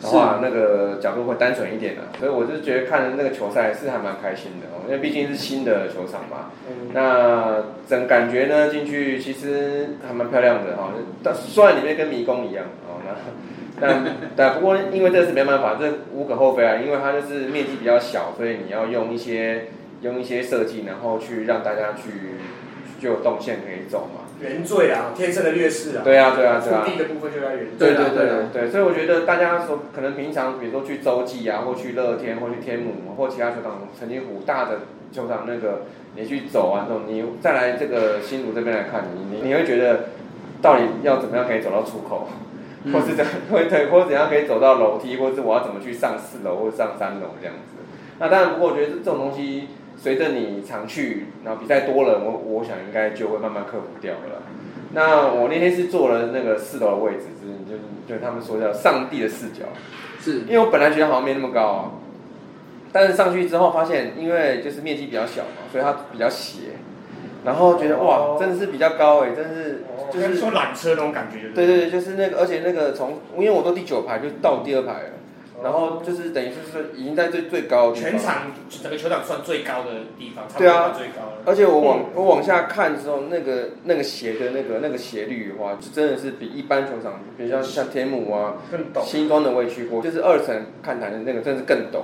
[0.03, 6.51] 的话，那个角度会单纯一点的，所以我就觉得看那个球赛是还蛮开心的哦，因为毕竟是新的球场嘛。
[6.93, 10.91] 那整感觉呢进去其实还蛮漂亮的哈，
[11.23, 13.15] 但虽然里面跟迷宫一样哦，那
[13.79, 14.03] 但
[14.35, 19.69] 但不过因为这是没办法，这无可厚非啊，因为它就是面积比较小，所以你要用一些
[20.01, 22.09] 用一些设计，然后去让大家去
[23.03, 24.21] 就有动线可以走嘛。
[24.39, 26.01] 原罪啊，天生的劣势啊。
[26.03, 26.83] 对啊，对啊，对啊。
[26.83, 27.77] 土地的部分就在原罪。
[27.77, 34.79] 对对对对，所以我觉得大家说，可能平常比如说去洲际啊，或去乐天，或去天母，或其他球场，曾经五大的
[35.11, 35.83] 球场那个，
[36.15, 40.05] 你去走完之后，你再来这个新竹这边来看，你你你会觉得，
[40.61, 42.27] 到底要怎么样可以走到出口，
[42.91, 47.83] 或是怎会对，或怎样可以走到楼梯，或者是我要怎么去上四楼或者上三楼这样子。
[48.19, 49.69] 那当然，不过我觉得这种东西。
[50.03, 54.43] 随着你常去，然后比赛多了，我我想应该就会慢慢克服掉了。
[54.91, 57.79] 那我那天是坐了那个四楼的位置，就是
[58.09, 59.63] 就就他们说叫上帝的视角，
[60.19, 61.91] 是因为我本来觉得好像没那么高啊，
[62.91, 66.73] 但是上去之后发现，因为就是面积比较小嘛，所以它比较斜，
[67.45, 71.55] 然后觉得哇，真的是比较高哎，真是就是说缆车那种感觉。
[71.55, 75.09] 对对对，就是那个，而且那个从因为我都第九排，就到第二排了。
[75.63, 88.57] 然后就是等于就是已经在最最高全场整个球场算最高的地方，对啊，最高而且我往我往下看的时候，那个那个斜的那个那个斜率的话，就真的是比一般球场，比如像像天母啊、
[89.03, 92.01] 新庄的我也去过，就是二层看台的那个，真是更陡。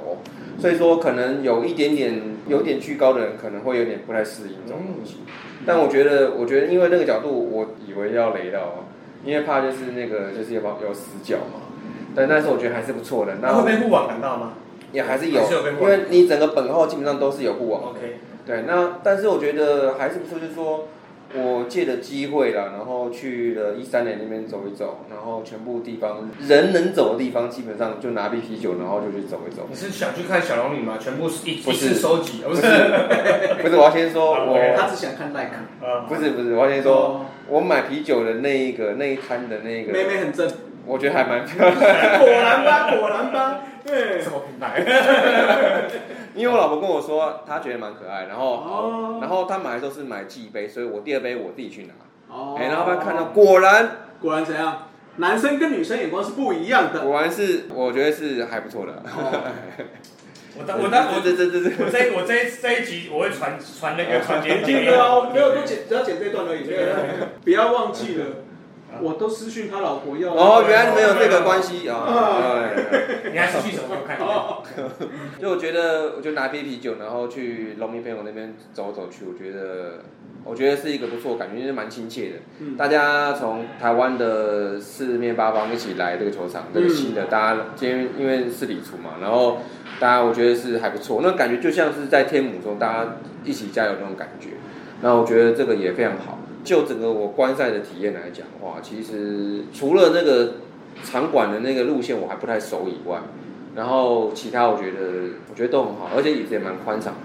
[0.60, 5.18] 所以说可能有一点点有点居高的人可能会有点不太适应这种东西。
[5.66, 8.86] 但我觉得，我觉得因为那个角度，我以为要雷到，
[9.24, 11.60] 因为怕就是那个就是有有死角嘛。
[12.16, 13.36] 对，但是我觉得还是不错的。
[13.42, 14.54] 那会被护网挡到吗？
[14.92, 15.42] 也还是有，
[15.80, 17.92] 因为你整个本号基本上都是有护网。
[17.92, 18.20] OK。
[18.44, 20.88] 对，那但是我觉得还是不错，就是说
[21.36, 29.68] 我借的机会啦，然后去了一三年那边走一走，然后全部地方人能走的地方，基本上就拿瓶啤酒，然后就去走一走。
[29.70, 30.98] 你是想去看小龙女吗？
[31.00, 32.42] 全部一一次收集？
[32.50, 32.62] 不是，
[33.62, 35.58] 不是，我要先说，我他只想看耐克。
[36.08, 40.52] 不是不是，我要先说，我买啤酒的那一个那一摊的那个妹妹很正。
[40.90, 44.84] 我觉得还蛮漂亮，果然吧，果然吧，对， 什么品牌？
[46.36, 51.94] 因为我老婆跟我说，她觉得蛮可爱，然后，然后她买的时候是买寄杯，所以我第二杯我自己去拿。
[52.28, 54.88] 哦，哎，然后她看到，果然，果然怎样？
[55.18, 57.02] 男生跟女生眼光是不一样的。
[57.02, 59.04] 果然是，我觉得是还不错的。
[60.58, 66.68] 我当我当我这这这这我这我这这一集我会传传那个传简介啊，没有都剪只要剪这段而已，
[67.44, 68.26] 不要忘记了。
[69.02, 72.70] 我都私讯他老婆要哦，原来没有这个关系啊！
[73.32, 73.96] 你还私讯什么？
[74.00, 74.18] 我看
[75.40, 79.26] 就我觉得，我就拿杯啤酒，然后去农民朋友那边走走去。
[79.26, 80.00] 我觉得，
[80.44, 82.36] 我觉得是一个不错感觉，是蛮亲切的。
[82.60, 89.60] 嗯，大家从台湾的四面八方一起来这个球场，这个新的，大家今天因为是礼厨嘛，然后
[90.00, 94.50] 大家我觉得是还不错，那感觉就像是在天母中大家一起加油那种感觉。
[95.02, 96.40] 那我觉得这个也非常好。
[96.70, 100.58] 就整个我观赛的体验来讲的话，其实除了那个
[101.04, 103.18] 场馆的那个路线我还不太熟以外，
[103.76, 107.16] 然后其他我觉得我觉得都很好，而且椅子也蛮宽敞。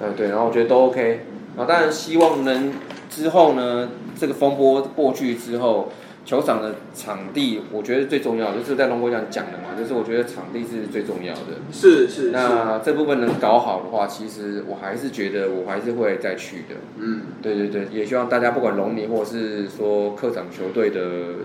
[0.00, 1.26] 嗯，对，然后我觉得都 OK。
[1.54, 2.72] 然后当然希望能
[3.10, 5.90] 之后呢，这个风波过去之后。
[6.26, 11.62] 球场的场地，我觉得最重要，就是在龙国讲讲的嘛，就是我觉得场地是最重要的。
[11.72, 12.32] 是是。
[12.32, 16.74] 那这部分能搞好的话，其实我还是觉得我还是会再去的。
[16.98, 21.00] 嗯，对对对，也希望大家不管龙迷或者是说客场球队的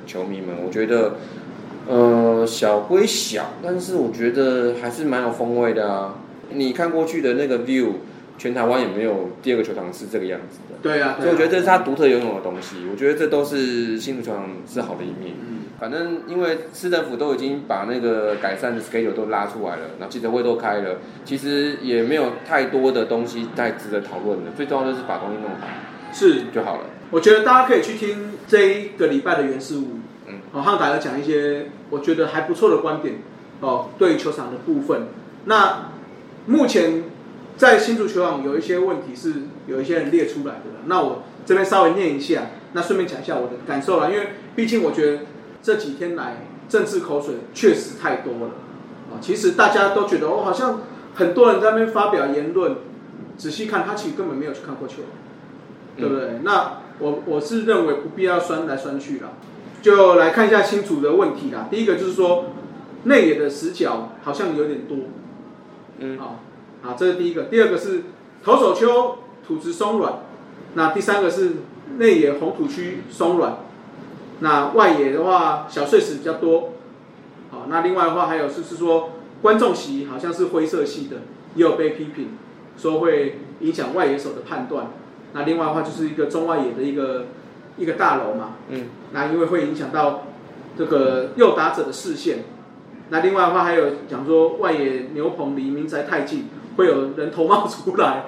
[0.08, 1.14] 球迷们，我觉得，
[1.88, 6.16] 呃，小归小，但是我觉得还是蛮有风味的啊。
[6.50, 7.92] 你看过去的那个 view。
[8.42, 12.78] 全台湾也没有第二个球场是这个样子的，对啊，所以我觉得这是他独特拥有的东西。
[12.92, 15.36] 我觉得这都是新竹球场是好的一面。
[15.40, 24.50] 嗯，反正因为市政府都已经把那个改善的 schedule 都拉出来了，然后记者会都开了，其实也没有太多的东西太值得讨论的。
[24.58, 25.68] 最重要就是把东西弄好，
[26.12, 26.86] 是就好了。
[27.12, 33.18] 我觉得大家可以去听这一个礼拜的原事物，嗯，哦，和大家讲一些我觉得还不错的观点
[33.60, 35.04] 哦，对球场的部分。
[35.46, 35.92] 那
[36.48, 37.04] 目前。
[37.62, 39.34] 在新足球网有一些问题是
[39.68, 45.20] 有一些人列出来的，那我这边稍微念一下，那顺便讲一下我的感受啦，因为毕竟我觉得
[45.62, 48.54] 这几天来政治口水确实太多了
[49.12, 49.22] 啊。
[49.22, 50.82] 其实大家都觉得哦，好像
[51.14, 52.78] 很多人在那边发表言论，
[53.38, 55.04] 仔细看他其实根本没有去看过球，
[55.96, 56.40] 对不对？
[56.42, 59.34] 那我我是认为不必要酸来酸去了，
[59.84, 61.68] 就来看一下新主的问题啦。
[61.70, 62.46] 第一个就是说
[63.04, 64.98] 内野的死角好像有点多，
[66.00, 66.40] 嗯，好。
[66.84, 67.44] 啊，这是第一个。
[67.44, 68.04] 第二个是
[68.44, 70.20] 投手丘土质松软，
[70.74, 71.52] 那第三个是
[71.98, 73.58] 内野红土区松软，
[74.40, 76.72] 那外野的话小碎石比较多。
[77.52, 79.12] 好，那另外的话还有就是说
[79.42, 81.18] 观众席好像是灰色系的，
[81.54, 82.30] 也有被批评
[82.78, 84.88] 说会影响外野手的判断。
[85.34, 87.28] 那另外的话就是一个中外野的一个
[87.78, 90.24] 一个大楼嘛，嗯，那因为会影响到
[90.78, 92.46] 这个右打者的视线。
[93.10, 96.46] 那另外的话还有讲说外野牛棚离民宅太近。
[96.78, 98.26] 会有人头冒出来，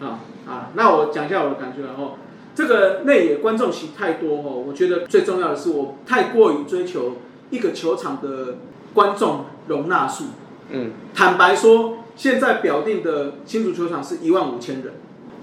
[0.00, 0.70] 啊啊！
[0.74, 2.14] 那我讲一下我的感觉哦。
[2.54, 7.16] 这个内野观众席太多哦，我觉得最重要的是我太过于追求
[7.50, 8.56] 一个球场的
[8.92, 10.24] 观众容纳数。
[10.70, 14.92] 嗯，坦白说，现在表定的新竹球场是一万五千人，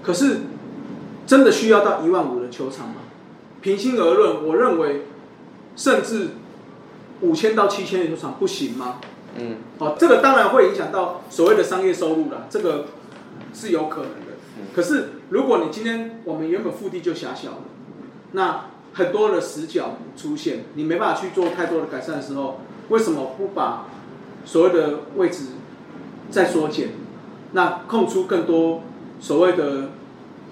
[0.02, 0.42] 可是
[1.26, 2.94] 真的需要到一万五的球场吗？
[3.60, 5.02] 平心而论，我认为
[5.76, 6.28] 甚至
[7.20, 8.98] 五千到七千的球场不行吗？
[9.38, 12.86] 嗯，哦，这个当然会影响到所谓的商业收入啦，这个
[13.54, 14.26] 是有可能的。
[14.74, 17.58] 可是如果你今天我们原本腹地就狭小了，
[18.32, 23.86] 那很多的死角出现，你没办法去做太多的改善的时候，为什么不把
[24.44, 25.44] 所谓的位置
[26.30, 26.88] 再缩减？
[27.52, 28.82] 那空出更多
[29.20, 29.90] 所谓的，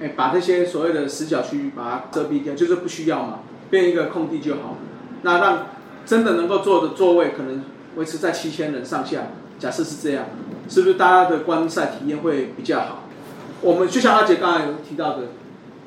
[0.00, 4.76] 哎，把这些所谓的死角区域把它遮蔽掉，就是不需要嘛，变一个空地就好。
[5.22, 5.66] 那让
[6.06, 7.64] 真的能够坐的座位可能。
[7.98, 9.22] 维持在七千人上下，
[9.58, 10.26] 假设是这样，
[10.68, 13.02] 是不是大家的观赛体验会比较好？
[13.60, 15.24] 我们就像阿杰刚才有提到的，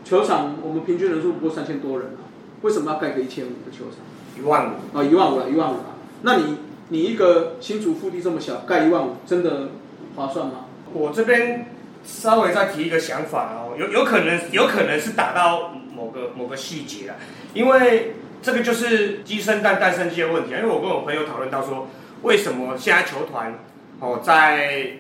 [0.04, 2.28] 球场我们平均人数不过三千多人啊，
[2.64, 4.00] 为什么要盖个一千五的球场？
[4.38, 5.86] 一万五啊，一万五了，一万五了。
[6.24, 6.58] 那你
[6.90, 9.70] 你一个新竹腹地这么小，盖一万五，真的
[10.18, 10.66] 划算吗？
[10.92, 11.68] 我这边
[12.04, 17.16] 稍微再提一个想法哦，有有可能有可能是打到某个某个细节了，
[17.54, 20.60] 因为这个就是鸡生蛋蛋生鸡的问题啊。
[20.60, 21.88] 因为我跟我朋友讨论到说。
[22.24, 23.58] 为什么现在球团
[24.00, 24.92] 哦在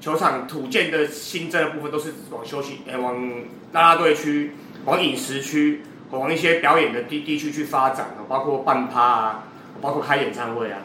[0.00, 3.28] 球场土建的新增的部分都是往休息诶往
[3.72, 4.52] 啦啦队区、
[4.84, 9.44] 往饮食区、往一些表演的地地区去发展啊，包括办趴啊，
[9.80, 10.80] 包括开演唱会啊，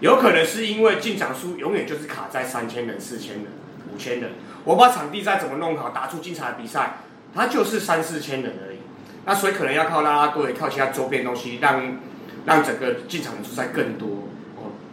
[0.00, 3.46] 有可能是因为进场数永远就是卡在三千人、四千人、
[3.94, 4.32] 五千人。
[4.64, 6.98] 我把场地再怎么弄好，打出精彩的比赛，
[7.34, 8.78] 它就是三四千人而已。
[9.24, 11.98] 那所以可能要靠啦啦队、靠其他周边东西，让
[12.44, 14.28] 让整个进场人数再更多。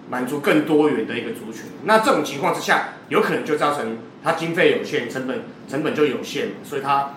[0.09, 7.11] 满足更多元的一个族群，那这种情况之下，有可能就造成它经费有限，成本成本就有限，所以它，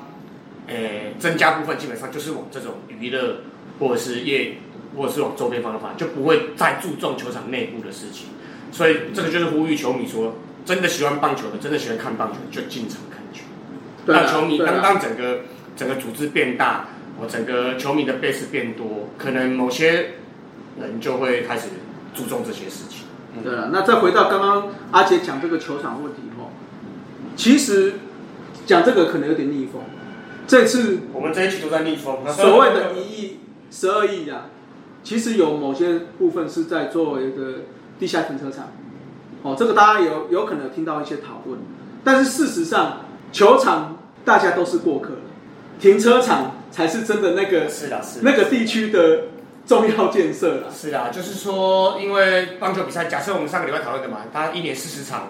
[0.67, 3.43] 诶增加部分基本上就是往这种娱乐
[3.79, 4.55] 或者是业
[4.97, 8.27] 或者是往周边方法，就不会再注重球场内部的事情。
[8.73, 10.35] 所以这个就是呼吁球迷说，
[10.65, 13.45] 真的喜欢棒球的，真的喜欢看棒球，就进场看球。
[14.07, 15.43] 让球迷当当整个
[15.77, 16.89] 整个组织变大，
[17.21, 20.15] 我整个球迷的 base 变多，可能某些
[20.81, 21.69] 人就会开始。
[22.15, 23.07] 注重这些事情。
[23.45, 26.51] 对了，那再回到刚刚阿杰讲这个球场问题哦，
[27.37, 27.95] 其实
[28.67, 29.83] 讲这个可能有点逆风。
[30.47, 32.19] 这次我们这一期都在逆风。
[32.33, 33.39] 所谓的一亿、
[33.71, 34.47] 十二亿呀，
[35.05, 37.61] 其实有某些部分是在作为一个
[38.01, 38.69] 地下停车场。
[39.43, 41.61] 哦，这个大家有有可能听到一些讨论，
[42.03, 43.03] 但是事实上，
[43.33, 45.13] 球场大家都是过客，
[45.79, 49.29] 停车场才是真的那个是的，是那个地区的
[49.71, 50.67] 重要建设了。
[50.69, 55.29] 是啊，就是说，因为棒球比赛，假设我们上个礼拜讨论的嘛，它一年四十场，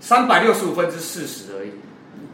[0.00, 1.72] 三百六十五分之四十而已，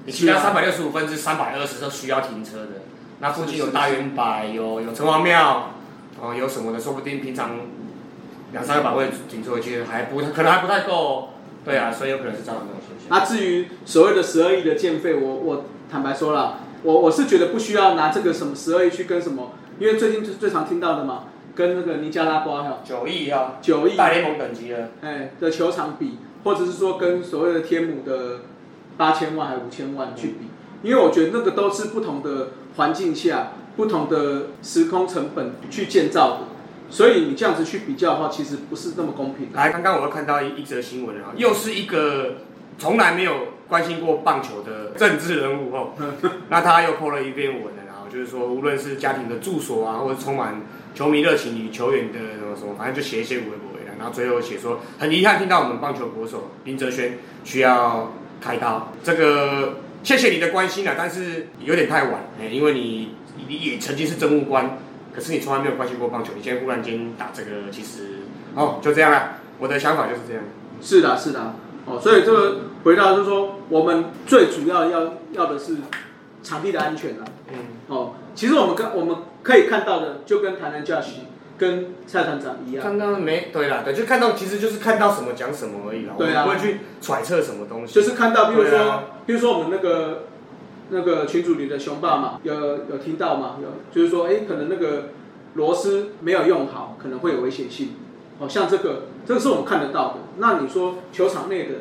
[0.05, 2.83] 你其他三百六十五分之三百二十都需要停车的。
[3.19, 5.73] 那附近有大圆柏，有有城隍庙，
[6.21, 7.51] 哦，有什么的，说不定平常。
[8.53, 11.31] 两三个百位停车位其实还不可能还不太够，
[11.67, 13.07] 对啊，所以有可能是这样的东西。
[13.11, 21.25] 那至于所谓的十二亿的建费，我我坦白说了，我我是觉得不需要拿这个什么十二亿去跟什么，因为最近最最常听到的嘛，
[21.59, 23.97] 跟那个尼加拉瓜哈九亿哈，九亿。
[23.97, 28.43] 大联盟等级的，哎的球场比，或者是说跟所谓的天母的
[28.97, 30.47] 八千万还五千万去比，
[30.85, 36.39] 因为我觉得那个都是不同的环境下、不同的时空成本去建造的。
[36.91, 39.49] 所以你这样子去比较的话，其实不是那么公平。
[39.53, 42.37] 来，刚刚我又看到一一则新闻啊，又是一个
[42.79, 43.33] 从来没有
[43.69, 45.91] 关心过棒球的政治人物哦，
[46.49, 50.63] 那他又破了一篇文了，然后就是说，无论是家庭的住所啊，或者充满
[50.99, 63.15] 球迷热情与球员的什么什么，反正就写一些微博的，然后最后写说，很遗憾听到我们棒球国手林哲轩需要开刀，这个谢谢你的关心啊，但是有点太晚，哎，因为你
[63.47, 64.77] 你也曾经是政务官。
[65.15, 68.19] 可是你从来没有关心过棒球，你现在忽然间打这个，其实
[68.55, 69.37] 哦，就这样了。
[69.61, 70.43] 我的想法就是这样。
[70.81, 71.55] 是的，是的，
[71.87, 75.77] 哦，所以这个回答就是说，我们最主要要要的是
[76.43, 77.25] 场地的安全啊。
[77.53, 77.59] 嗯。
[77.89, 81.23] 哦，其实我们跟我们可以看到的，就跟台南驾驶
[81.59, 82.85] 跟蔡团长一样。
[82.85, 83.49] 刚刚没？
[83.53, 86.15] 对啦，对，就看到，其实就是看到什么讲什么而已啦。
[86.17, 86.45] 对啊。
[86.45, 87.93] 不会去揣测什么东西。
[87.93, 90.27] 就是看到，比如说，比如说我们那个。
[90.91, 93.57] 那个群主里的雄爸嘛，有有听到吗？
[93.61, 95.09] 有，就是说，哎，可能那个
[95.53, 97.91] 螺丝没有用好，可能会有危险性。
[98.39, 100.15] 哦，像这个，这个是我们看得到的。
[100.39, 101.75] 那你说球场内的，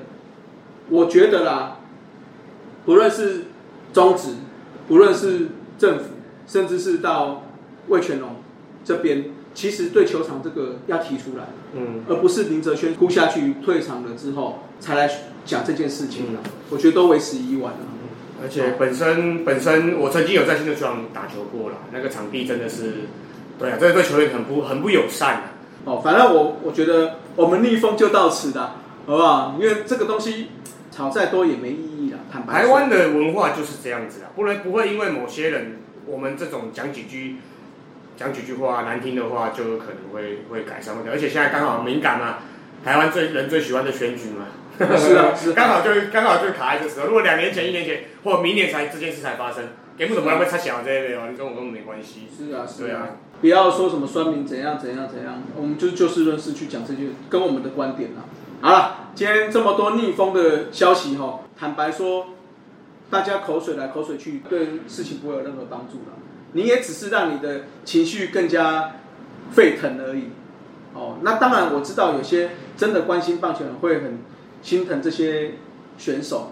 [0.89, 1.78] 我觉得啦，
[2.86, 3.45] 不论是
[3.93, 4.34] 中职，
[4.89, 6.05] 不论是政府，
[6.48, 7.43] 甚至是到
[7.89, 8.38] 魏全龙
[8.84, 11.43] 这边，其实对球场这个要提出来，
[11.74, 15.10] 嗯，而不是林哲轩哭下去退场了之后才来
[15.45, 16.39] 讲这件事情了。
[16.70, 17.80] 我觉得都为时已晚了。
[18.39, 22.93] 而且本身本身，我曾经有在新的球场打球过了，那个场地真的是，
[23.58, 25.41] 对啊，这个对球员很不很不友善
[25.86, 28.62] 哦，反正我我觉得我们逆风就到此的，
[29.08, 29.58] 好不好？
[29.60, 30.50] 因为这个东西
[30.91, 32.20] 吵再多也没意义了。
[32.32, 37.36] 坦白台湾的文化就是这样子啊，不能不会因为某些人，我们这种讲几句
[38.16, 41.10] 讲几句话难听的话，就有可能会会改善问题。
[41.12, 42.38] 而且现在刚好敏感嘛，
[42.84, 44.47] 台湾最人最喜欢的选举嘛。
[44.95, 47.08] 是啊， 是刚好就刚好就卡在这时候。
[47.08, 49.64] 如果两年前、一年前或明年才这件事才发生，
[49.97, 52.28] 给不怎么会插小这一类哦，你跟我根本没关系。
[52.36, 53.08] 是啊，是啊，
[53.41, 58.30] 不要说什么酸民怎样怎样怎样，我们就就事论事去讲这些，跟我们的观点啊。
[58.62, 62.28] 好了，今天这么多逆风的消息哈，坦白说，
[63.10, 66.12] 大家口水来口水去，对事情不会有任何帮助的。
[66.53, 68.91] 你也只是让你的情绪更加
[69.51, 70.30] 沸腾而已。
[70.93, 74.20] 哦，那当然我知道有些真的关心棒球人会很。
[74.64, 75.51] 心疼这些
[75.99, 76.51] 选手，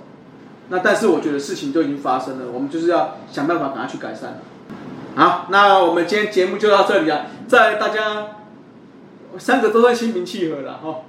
[0.69, 4.39] 那但是我觉得事情都已经发生了，我们就是要想办法赶快去改善。
[5.15, 7.25] 好，那我们今天节目就到这里了。
[7.47, 8.27] 在大家
[9.39, 11.01] 三个都在心平气和了哈，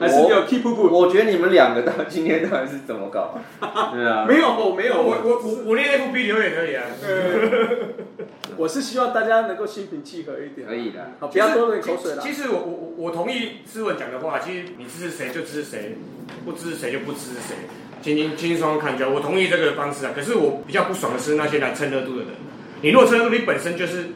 [0.00, 0.88] 还是有 keep 不？
[0.92, 3.38] 我觉得你们两个到今天到底是怎么搞？
[3.94, 6.84] 对啊，没有，没有，我我我我练 F B 留也可以啊。
[8.56, 12.22] 我是希望大家能够心平气和一点，可以的，好，不要多流口水了。
[12.22, 15.96] 其实我我我我同意思文讲的话，其实你支持谁就支持谁，
[16.44, 17.56] 不支持谁就不支持谁，
[18.00, 19.10] 轻轻轻轻松松看就好。
[19.10, 22.28] 我同意这个方式啊，可是我比较不爽的是那些来蹭热度的人。
[22.82, 24.10] 你如果蹭热度，你本身就是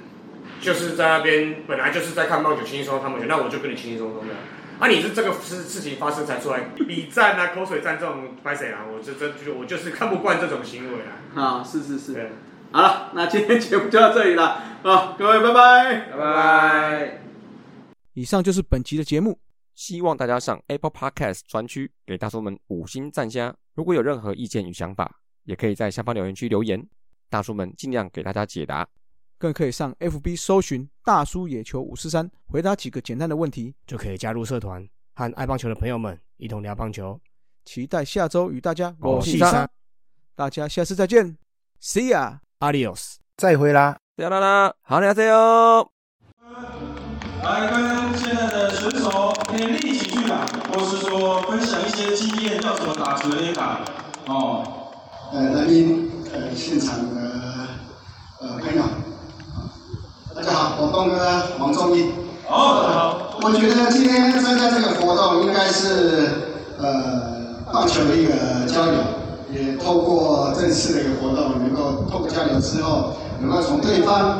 [0.60, 4.34] 就是在那边本来就是在看棒球，轻轻松松看棒球，那我就跟你轻轻松松的。
[4.78, 8.86] 啊，你是这个事事情发生才出来比战啊、口水战这种拍谁啊？
[8.86, 11.18] 我这这就我就是看不惯这种行为啊。
[11.34, 12.30] 啊，是是是。
[12.70, 15.16] 好了，那今天节目就到这里了啊！
[15.18, 17.22] 各位，拜拜，拜拜。
[18.12, 19.40] 以上就是本期的节目，
[19.74, 23.54] 希望大家上 Apple Podcast 专区给大叔们五星赞加。
[23.74, 25.10] 如果有任何意见与想法，
[25.44, 26.86] 也可以在下方留言区留言，
[27.30, 28.86] 大叔们尽量给大家解答。
[29.38, 37.18] 更可以上 FB 搜寻“大叔野球五四三”，回答几个简单的问题，就可以加入社团，和爱棒球的朋友们一同聊棒球。
[37.64, 39.68] 期待下周与大家我是三，
[40.34, 41.36] 大家下次再见
[41.80, 42.38] ，See ya。
[42.60, 43.96] Adios，再会啦！
[44.16, 45.90] 啦啦啦，好，你加油！
[47.44, 53.84] 来跟现在的选手联立几句吧，或是说分享一些经验，要怎么打职业打
[54.26, 54.64] 哦。
[55.32, 57.68] 呃，来宾，呃，现场的
[58.40, 58.82] 呃朋友，
[60.38, 61.18] 大家好，我东哥
[61.58, 62.12] 王仲义。
[62.46, 63.38] 好，好。
[63.42, 66.30] 我觉得今天参加这个活动，应该是
[66.78, 69.00] 呃棒球的一个交流，
[69.50, 74.38] 也透过这次的一个活动，能够透过交流之后，能够从对方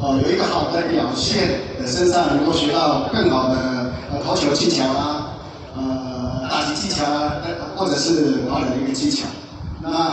[0.00, 3.54] 哦有一个好的表现的身上，能够学到更好的
[4.10, 5.30] 呃投球技巧啊，
[5.76, 7.34] 呃打击技巧啊，
[7.76, 9.28] 或者是跑垒的一个技巧。
[9.80, 10.10] 那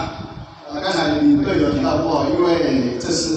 [0.73, 3.29] 呃刚才你队友提到过，因为这是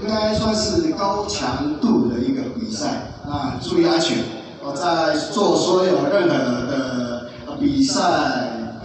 [0.00, 4.16] 应该算是高强度的一个比赛，那注意安全。
[4.64, 7.30] 我在做所有任何的
[7.60, 8.00] 比赛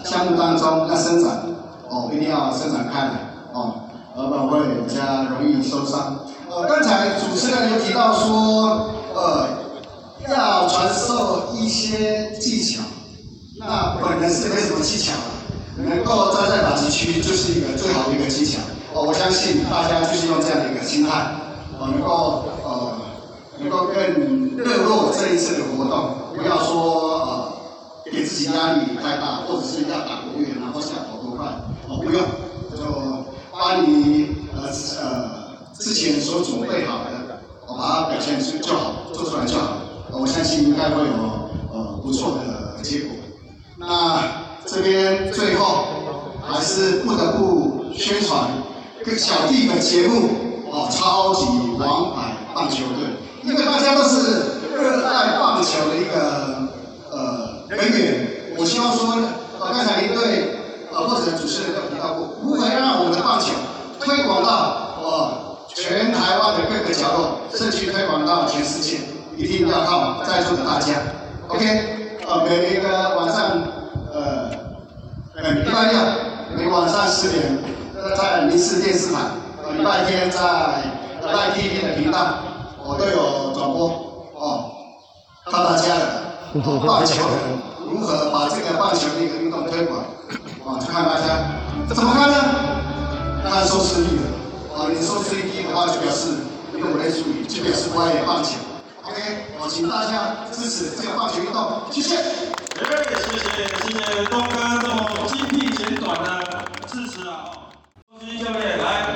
[0.03, 1.45] 项目当中，那伸展
[1.89, 3.11] 哦一定要伸展开来
[3.53, 3.75] 哦，
[4.17, 6.19] 要不然会比较容易受伤。
[6.49, 9.47] 呃，刚才主持人有提到说，呃，
[10.29, 12.83] 要传授一些技巧，
[13.57, 15.32] 那本人是没什么技巧的，
[15.78, 18.59] 能够站在打击区就是一个最好的一个技巧。
[18.93, 21.34] 哦，我相信大家就是用这样的一个心态，
[21.80, 22.97] 哦，能够呃。
[23.59, 27.53] 能够更热络这一次的活动，不要说呃
[28.11, 31.45] 给自己压力太大，或者是要打多远，然后想跑多快，
[31.88, 32.19] 哦不用，
[32.76, 32.84] 就
[33.53, 34.63] 把你呃
[34.99, 39.78] 呃之前所准备好的，我把它表现出就好，做出来就好，
[40.11, 41.13] 我相信应该会有
[41.71, 43.11] 呃不错的结果。
[43.78, 45.86] 那这边最后
[46.41, 48.49] 还是不得不宣传
[49.05, 50.30] 个小弟的节目
[50.72, 51.45] 哦，超级
[51.78, 53.05] 王牌棒球队。
[53.43, 56.70] 因为大家都是热爱棒球的一个
[57.11, 59.16] 呃人员，我希望说，
[59.59, 60.59] 呃刚才一对
[60.93, 63.51] 呃或者主持人都提到过，如何让我们的棒球
[63.99, 68.99] 推广到呃全台湾的各个角落，甚至推广到全世界，
[69.36, 70.93] 一定要靠在座的大家。
[71.49, 73.61] OK，呃每一个晚上
[74.14, 74.49] 呃
[75.36, 75.99] 呃礼拜六
[76.55, 77.57] 每晚上十点
[78.16, 79.22] 在民视电视台，
[79.64, 82.38] 呃礼拜天在赖 TV 的频道。
[82.86, 83.88] 我都有转播
[84.36, 84.70] 哦，
[85.45, 86.22] 看大家的
[86.86, 87.24] 棒球
[87.89, 89.99] 如何把这个棒球的一个运动推广，
[90.68, 91.47] 啊，就看大家
[91.88, 92.36] 怎么看呢？
[93.49, 96.36] 看收视率的，啊，你收视率低的话，就表示
[96.78, 98.59] 用我来处理，就表示不爱棒球。
[99.07, 102.18] OK，我请大家支持这个棒球运动，谢谢。
[102.76, 102.82] 哎，
[103.19, 103.45] 谢谢
[103.86, 104.97] 谢谢东哥这么
[105.28, 107.69] 精辟简短的支持啊！
[108.09, 109.15] 中心教练来，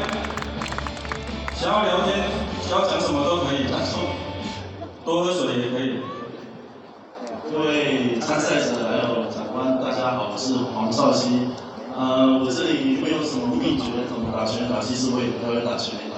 [1.56, 2.30] 想要聊天。
[2.62, 3.66] 想要讲什么都可以，
[5.04, 6.02] 多喝水也可以。
[7.52, 11.48] 各位参赛者还有长官，大家好，我是黄少熙。
[11.98, 16.18] 呃，我这里没有什么秘诀，怎么打拳打，其实我也不太会打拳打。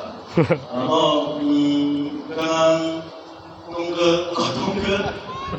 [0.76, 3.02] 然后，嗯，刚刚
[3.72, 5.00] 东哥，东 哥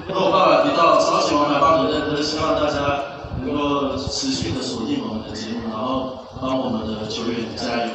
[0.07, 3.03] 跟我爸爸提到超级王牌棒球队，希望大家
[3.43, 7.93] 能够持续的锁定我们的节目，然后帮我们的球员加油。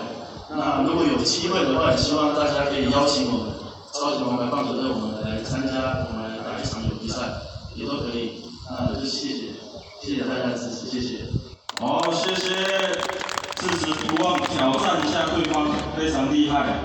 [0.49, 3.53] 那如果有机会的话，也希望大家可以邀请我们
[3.93, 7.21] 超级王牌棒球队，我们来参加，我们打一场友谊赛，
[7.75, 8.43] 也都可以。
[8.69, 9.55] 那就谢谢，
[10.01, 11.23] 谢谢大家的支持，谢谢。
[11.79, 12.55] 好，谢谢，
[13.55, 16.79] 支持不忘挑战一下对方，非常厉害。